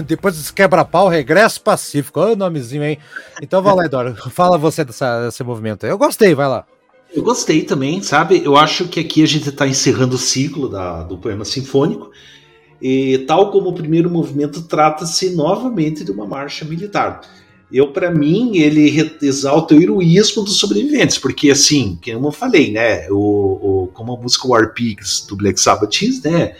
[0.06, 2.20] Depois desse quebra-pau, regresso pacífico.
[2.20, 2.98] Olha o nomezinho, hein?
[3.42, 4.30] Então vai lá, Eduardo.
[4.30, 5.86] Fala você dessa, desse movimento.
[5.86, 6.64] Eu gostei, vai lá.
[7.14, 8.40] Eu gostei também, sabe?
[8.44, 12.10] Eu acho que aqui a gente está encerrando o ciclo da, do poema sinfônico.
[12.80, 17.20] E tal como o primeiro movimento, trata-se novamente de uma marcha militar.
[17.72, 23.08] Eu, para mim, ele exalta o heroísmo dos sobreviventes, porque, assim, como eu falei, né?
[23.10, 26.54] O, o, como a música War Pigs do Black Sabbath diz, né?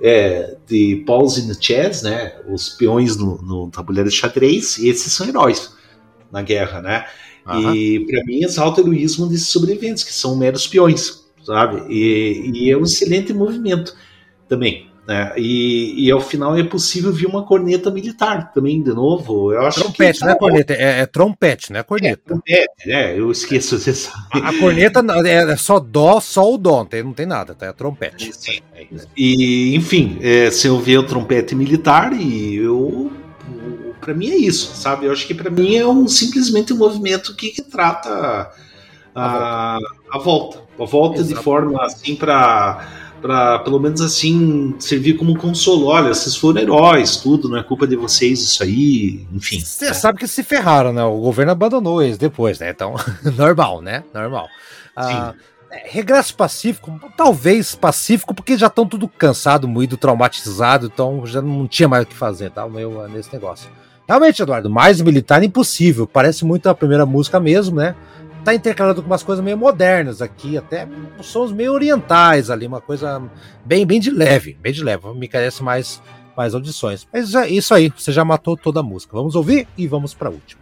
[0.00, 2.34] É, de Pauls in the Chess, né?
[2.48, 5.74] Os peões no, no, tabuleiro de xadrez, e esses são heróis
[6.32, 7.06] na guerra, né?
[7.46, 7.74] Uhum.
[7.74, 11.82] E para mim exalta o heroísmo desses sobreviventes, que são meros peões, sabe?
[11.92, 13.94] E, e é um excelente movimento
[14.48, 14.89] também.
[15.06, 15.32] Né?
[15.36, 19.52] E, e ao final é possível ver uma corneta militar também, de novo.
[19.52, 22.22] Eu acho trompete, que, não é corneta, é, é trompete, não é corneta.
[22.24, 23.18] É, trompete, né?
[23.18, 24.12] Eu esqueço dessa.
[24.30, 27.66] A, a corneta é, é só dó, só o dó, não tem nada, tá?
[27.66, 28.30] É trompete.
[28.32, 28.60] Sim.
[29.16, 33.10] E, enfim, é, se eu ver o trompete militar, e eu.
[34.00, 35.06] Para mim é isso, sabe?
[35.06, 38.50] Eu acho que para mim é um simplesmente um movimento que, que trata
[39.14, 39.78] a,
[40.10, 40.18] a volta.
[40.18, 45.86] A volta, a volta de forma assim para para pelo menos assim servir como consolo.
[45.86, 49.60] Olha, vocês foram heróis, tudo, não é culpa de vocês isso aí, enfim.
[49.60, 49.92] Você né?
[49.92, 51.02] sabe que se ferraram, né?
[51.04, 52.70] O governo abandonou eles depois, né?
[52.70, 52.94] Então,
[53.36, 54.02] normal, né?
[54.12, 54.48] Normal.
[54.96, 55.34] Ah,
[55.70, 61.68] é, regresso pacífico, talvez pacífico, porque já estão tudo cansado, moído, traumatizado, então já não
[61.68, 62.68] tinha mais o que fazer, tá?
[62.68, 63.70] Meu, nesse negócio.
[64.08, 66.04] Realmente, Eduardo, mais militar impossível.
[66.04, 67.94] Parece muito a primeira música mesmo, né?
[68.44, 70.88] Tá intercalado com umas coisas meio modernas aqui, até
[71.20, 73.22] sons meio orientais ali, uma coisa
[73.64, 75.12] bem, bem de leve, bem de leve.
[75.14, 76.02] Me carece mais,
[76.36, 77.06] mais audições.
[77.12, 79.16] Mas é isso aí, você já matou toda a música.
[79.16, 80.59] Vamos ouvir e vamos para a última.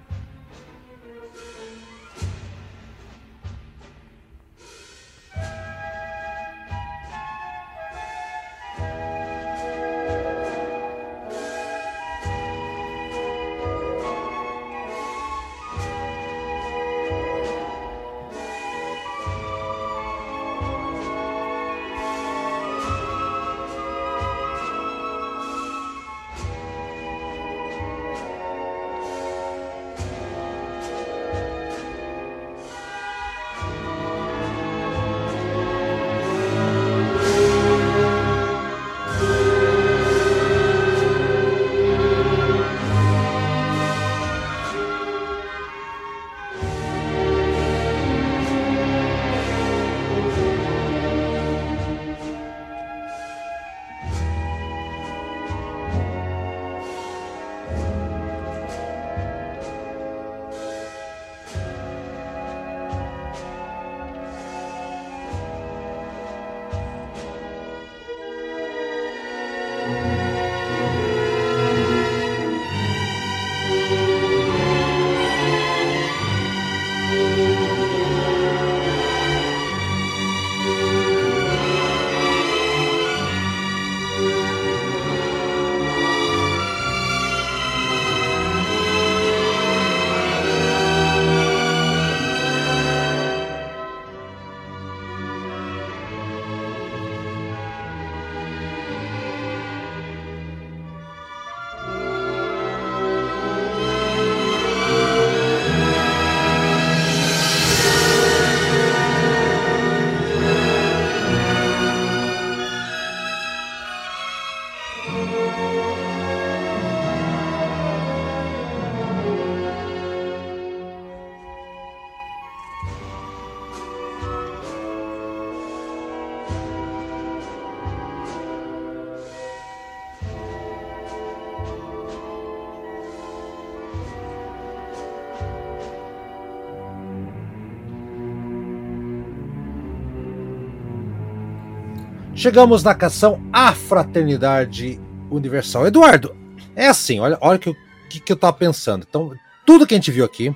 [142.39, 145.89] Chegamos na canção A Fraternidade Universal.
[145.89, 146.37] Eduardo,
[146.77, 147.75] é assim, olha, olha o que,
[148.09, 149.05] que, que, eu tava pensando.
[149.09, 149.33] Então,
[149.67, 150.55] tudo que a gente viu aqui,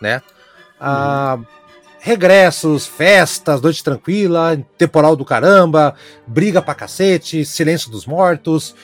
[0.00, 0.22] né?
[0.80, 1.36] Ah,
[1.98, 5.92] regressos, festas, noite tranquila, temporal do caramba,
[6.24, 8.76] briga pra cacete, silêncio dos mortos.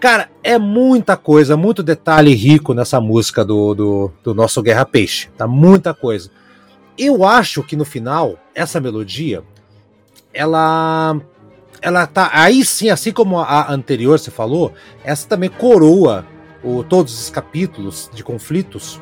[0.00, 5.28] Cara, é muita coisa, muito detalhe rico nessa música do, do, do nosso Guerra Peixe.
[5.36, 6.30] Tá muita coisa.
[6.96, 9.44] Eu acho que no final, essa melodia,
[10.32, 11.20] ela
[11.84, 14.72] ela tá aí sim, assim como a anterior você falou,
[15.04, 16.24] essa também coroa
[16.62, 18.98] o, todos os capítulos de conflitos,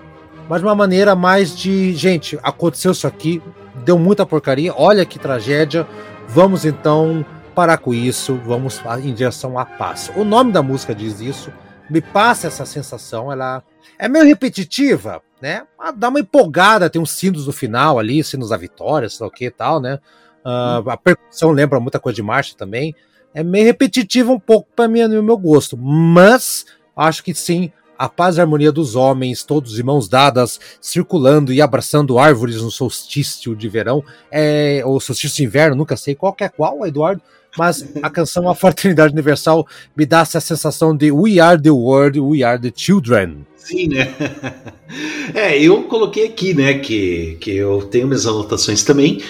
[0.48, 3.40] mas de uma maneira mais de gente, aconteceu isso aqui,
[3.84, 5.86] deu muita porcaria, olha que tragédia,
[6.26, 10.10] vamos então parar com isso, vamos em direção à paz.
[10.16, 11.52] O nome da música diz isso,
[11.88, 13.62] me passa essa sensação, ela
[13.96, 15.62] é meio repetitiva, né?
[15.96, 19.30] Dá uma empolgada, tem uns sinos no final ali, sinos da vitória, sei lá o
[19.30, 20.00] que e tal, né?
[20.44, 22.94] Uh, a percussão lembra muita coisa de marcha também.
[23.34, 26.66] É meio repetitiva um pouco para mim, no meu gosto, mas
[26.96, 31.52] acho que sim, a paz e a harmonia dos homens, todos de mãos dadas, circulando
[31.52, 36.32] e abraçando árvores no solstício de verão, é, ou solstício de inverno, nunca sei qual
[36.32, 37.22] que é qual, Eduardo,
[37.56, 39.66] mas a canção A Fraternidade Universal
[39.96, 43.46] me dá essa sensação de We are the world, we are the children.
[43.56, 44.12] Sim, né?
[45.34, 49.22] É, eu coloquei aqui, né, que, que eu tenho minhas anotações também,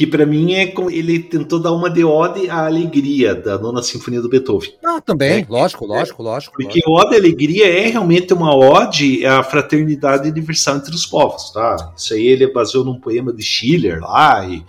[0.00, 4.22] que para mim é ele tentou dar uma de ode à alegria da nona sinfonia
[4.22, 4.72] do Beethoven.
[4.82, 6.54] Ah, também, é, lógico, lógico, lógico.
[6.56, 7.06] Porque lógico.
[7.06, 11.92] ode à alegria é realmente uma ode à fraternidade universal entre os povos, tá?
[11.94, 14.64] Isso aí ele baseou num poema de Schiller lá e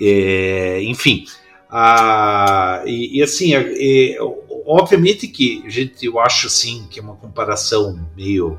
[0.00, 1.26] é, enfim,
[1.70, 4.18] a, e, e, assim, é,
[4.66, 8.58] obviamente que gente, eu acho assim que é uma comparação meio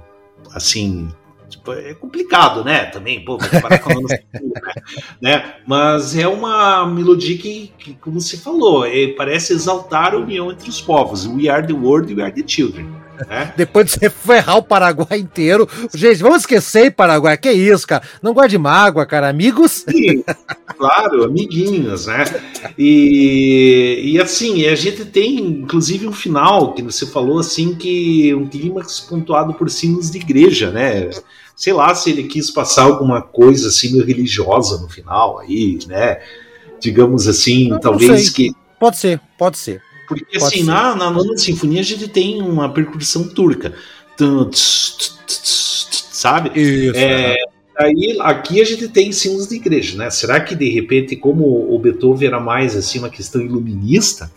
[0.53, 1.09] assim
[1.73, 2.85] é complicado, né?
[2.85, 4.19] Também, pô, com anos, né?
[5.21, 5.55] né?
[5.65, 10.69] Mas é uma melodia que, que como você falou, é, parece exaltar a união entre
[10.69, 11.25] os povos.
[11.25, 12.87] We are the world, we are the children.
[13.27, 13.53] Né?
[13.57, 15.67] Depois de você ferrar o Paraguai inteiro.
[15.93, 17.37] Gente, vamos esquecer Paraguai.
[17.37, 18.03] Que isso, cara?
[18.21, 19.29] Não guarde mágoa, cara.
[19.29, 19.85] Amigos?
[19.89, 20.23] Sim,
[20.77, 22.25] claro, amiguinhos, né?
[22.77, 28.47] E, e assim, a gente tem inclusive um final que você falou assim que um
[28.47, 31.09] clímax pontuado por sinos de igreja, né?
[31.57, 36.21] Sei lá se ele quis passar alguma coisa assim meio religiosa no final aí, né?
[36.79, 38.51] Digamos assim, talvez que.
[38.79, 39.81] Pode ser, pode ser.
[40.07, 43.73] Porque Pode assim, na, na nona sinfonia a gente tem uma percussão turca.
[46.11, 46.51] Sabe?
[46.53, 47.35] Isso, é, é.
[47.79, 50.11] Aí, aqui a gente tem símbolos de igreja, né?
[50.11, 54.31] Será que de repente, como o Beethoven era mais assim uma questão iluminista,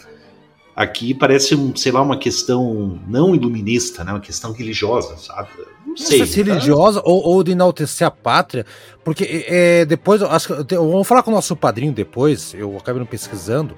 [0.81, 4.13] aqui parece, sei lá, uma questão não iluminista, né?
[4.13, 5.51] Uma questão religiosa, sabe?
[5.87, 6.25] Não sei.
[6.25, 8.65] Se religiosa ou, ou, de enaltecer a pátria,
[9.05, 13.07] porque é, depois, acho que, vamos falar com o nosso padrinho depois, eu acabei não
[13.07, 13.77] pesquisando,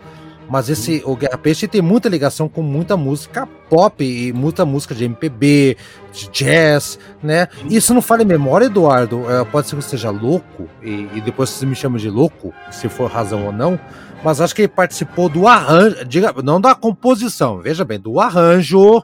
[0.49, 4.95] mas esse o Guerra Peixe tem muita ligação com muita música pop e muita música
[4.95, 5.77] de MPB,
[6.13, 7.49] de jazz, né?
[7.69, 9.29] Isso não fala em memória, Eduardo.
[9.29, 12.55] É, pode ser que eu esteja louco e, e, depois você me chama de louco,
[12.71, 13.81] se for razão ou não.
[14.25, 19.03] Mas acho que ele participou do arranjo, diga, não da composição, veja bem, do arranjo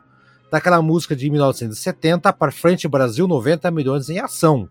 [0.51, 4.69] daquela música de 1970 para frente Brasil 90 milhões em ação.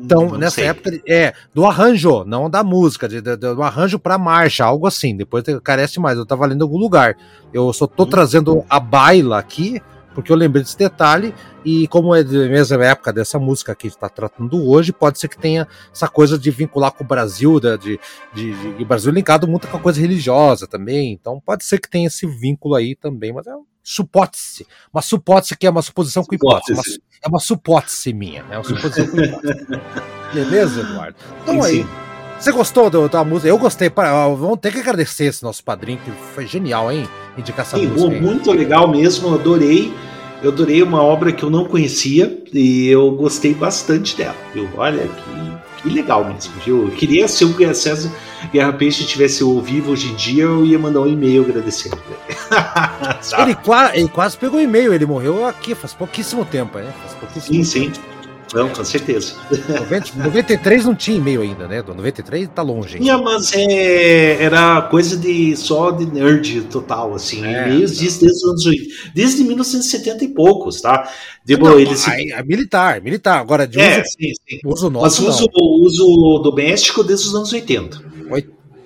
[0.00, 0.66] Então, não nessa sei.
[0.66, 5.16] época, é, do arranjo, não da música, de, de, do arranjo pra marcha, algo assim.
[5.16, 7.16] Depois carece mais, eu tava lendo em algum lugar.
[7.52, 8.06] Eu só tô hum.
[8.06, 9.82] trazendo a baila aqui,
[10.14, 14.08] porque eu lembrei desse detalhe, e como é da mesma época dessa música que está
[14.08, 18.00] tratando hoje, pode ser que tenha essa coisa de vincular com o Brasil, de, de,
[18.34, 21.12] de, de Brasil linkado muito com a coisa religiosa também.
[21.12, 23.52] Então pode ser que tenha esse vínculo aí também, mas é
[23.82, 24.66] supótese.
[24.92, 26.72] Uma supótese que é uma suposição com hipótese.
[26.72, 26.82] Uma,
[27.22, 28.44] é uma supótese minha.
[28.50, 29.54] É uma suposição com hipótese.
[30.32, 31.16] Beleza, Eduardo?
[31.42, 31.82] Então sim, aí.
[31.82, 32.07] Sim.
[32.38, 33.48] Você gostou da, da, música?
[33.48, 33.90] Eu gostei.
[33.90, 37.08] Vamos ter que agradecer esse nosso padrinho, que foi genial, hein?
[37.36, 38.12] Indicar essa sim, música.
[38.12, 38.20] Aí.
[38.20, 39.92] Muito legal mesmo, adorei.
[40.40, 44.36] Eu adorei uma obra que eu não conhecia e eu gostei bastante dela.
[44.54, 46.52] Eu, olha que, que legal mesmo.
[46.64, 48.12] Eu queria se o César
[48.52, 51.98] Guerra Peixe tivesse ao vivo hoje em dia, eu ia mandar um e-mail agradecendo.
[53.36, 56.92] ele, quase, ele quase pegou um e-mail, ele morreu aqui faz pouquíssimo tempo, né?
[57.02, 57.96] Faz pouquíssimo sim, tempo.
[57.96, 58.17] sim.
[58.54, 59.34] Não, com certeza.
[59.50, 61.82] 90, 93 não tinha e-mail ainda, né?
[61.82, 62.98] Do 93 tá longe.
[62.98, 67.44] Tinha, mas é, era coisa de só de nerd total, assim.
[67.44, 68.64] É, e-mails desde, desde, os anos,
[69.14, 71.10] desde 1970 e poucos, tá?
[71.46, 72.10] Tipo, não, ele se...
[72.10, 73.40] é militar, militar.
[73.40, 74.60] Agora, de é, uso, sim, sim.
[74.64, 75.22] uso nosso.
[75.22, 75.46] Mas uso,
[75.82, 78.02] uso doméstico desde os anos 80.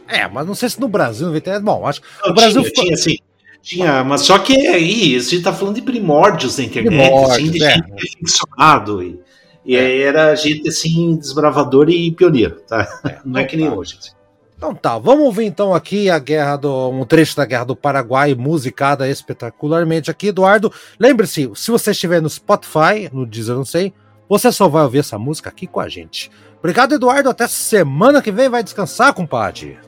[0.09, 2.85] É, mas não sei se no Brasil, 90, bom, acho que o Brasil tinha, ficou...
[2.85, 3.17] tinha sim.
[3.63, 7.51] Tinha, mas só que aí, a gente tá falando de primórdios da internet, primórdios, assim,
[7.51, 7.75] de é.
[7.75, 9.03] gente ficcionado.
[9.03, 9.21] E,
[9.65, 10.03] e é.
[10.03, 12.87] era gente assim, desbravador e pioneiro, tá?
[13.07, 13.77] É, não é que nem tá.
[13.77, 13.97] hoje.
[13.99, 14.11] Assim.
[14.57, 18.35] Então tá, vamos ver então aqui a guerra do um trecho da guerra do Paraguai
[18.35, 20.73] musicada espetacularmente aqui, Eduardo.
[21.01, 23.93] Lembre-se, se você estiver no Spotify, no Deezer, não sei,
[24.29, 26.31] você só vai ouvir essa música aqui com a gente.
[26.61, 27.29] Obrigado, Eduardo.
[27.29, 28.49] Até semana que vem.
[28.49, 29.79] Vai descansar, compadre.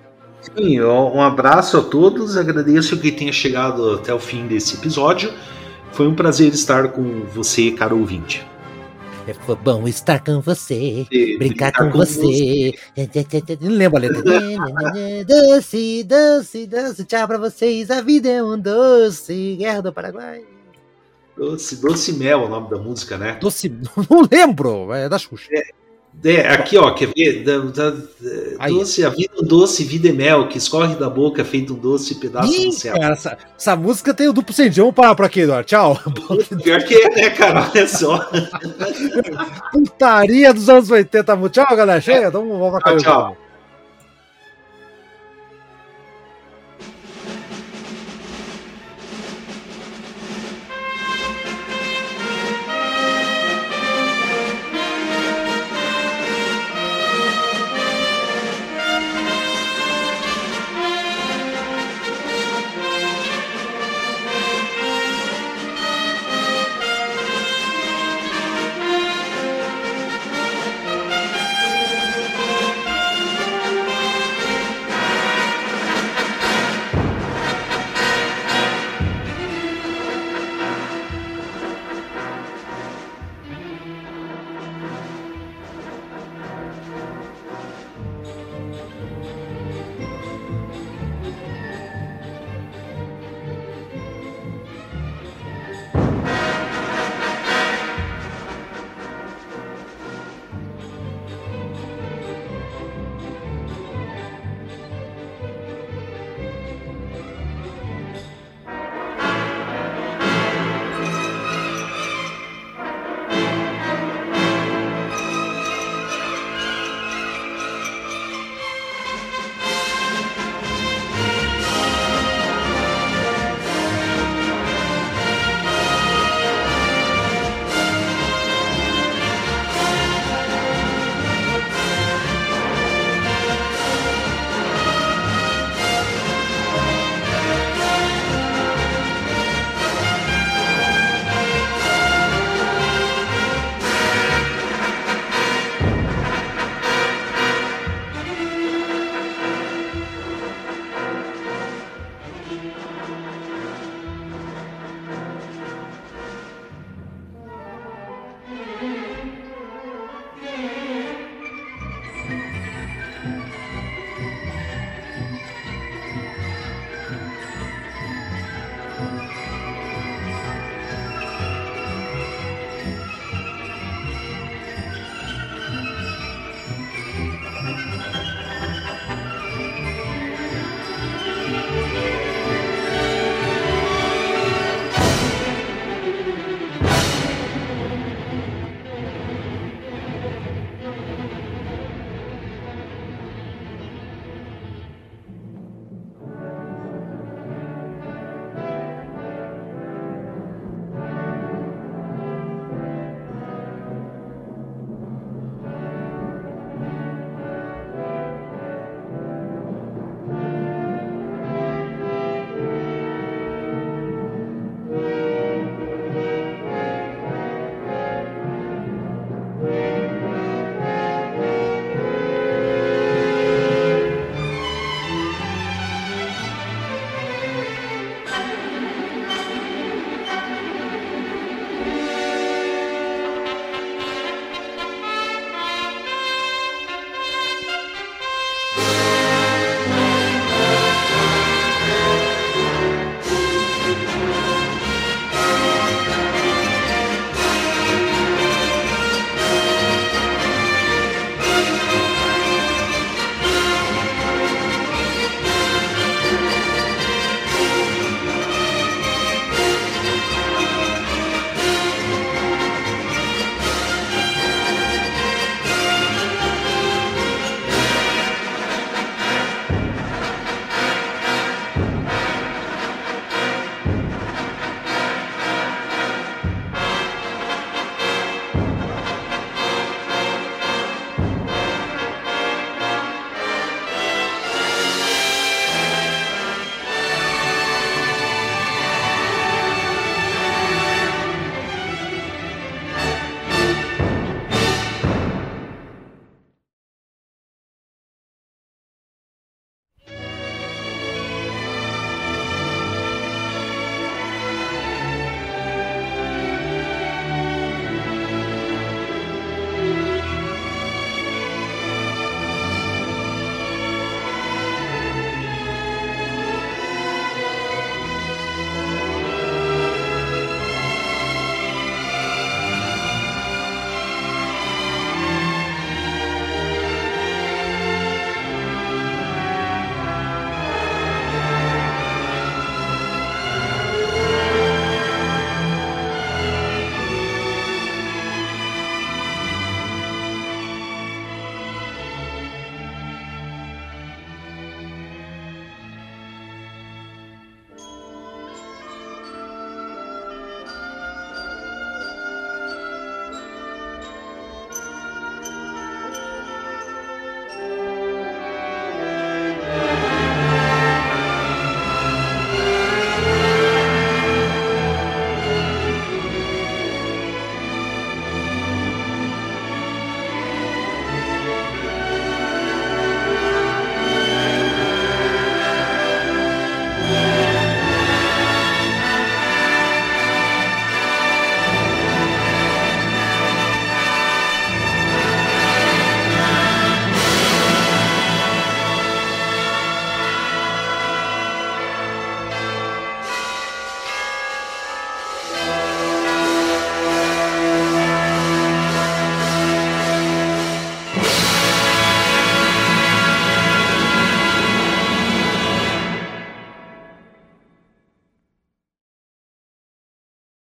[0.41, 2.37] Sim, um abraço a todos.
[2.37, 5.33] Agradeço que tenha chegado até o fim desse episódio.
[5.93, 8.45] Foi um prazer estar com você, caro ouvinte.
[9.27, 12.75] É, bom estar com você, e, brincar com, com, você.
[12.95, 13.59] você.
[13.59, 14.23] Não lembro a letra.
[15.27, 17.91] doce, doce, doce, tchau pra vocês.
[17.91, 19.57] A vida é um doce.
[19.59, 20.45] Guerra do Paraguai.
[21.37, 23.39] Doce, doce Mel é o nome da música, né?
[23.41, 23.71] Doce,
[24.11, 25.49] não lembro, é da Xuxa.
[25.53, 25.63] É,
[26.23, 27.45] é, aqui, ó, quer ver?
[27.45, 27.91] Da, da,
[28.69, 32.15] doce, a vida é doce, vida é mel, que escorre da boca feito um doce
[32.15, 32.95] pedaço Ih, do céu.
[32.95, 34.83] Cara, essa, essa, música tem o duplo sentido.
[34.83, 35.67] Vamos parar por aqui, Eduardo.
[35.67, 35.99] Tchau.
[36.63, 37.71] Pior que é, né, cara?
[37.71, 38.31] Olha só.
[39.73, 41.37] Putaria dos anos 80.
[41.51, 42.01] Tchau, galera.
[42.01, 43.44] Chega, vamos, vamos tchau, tchau.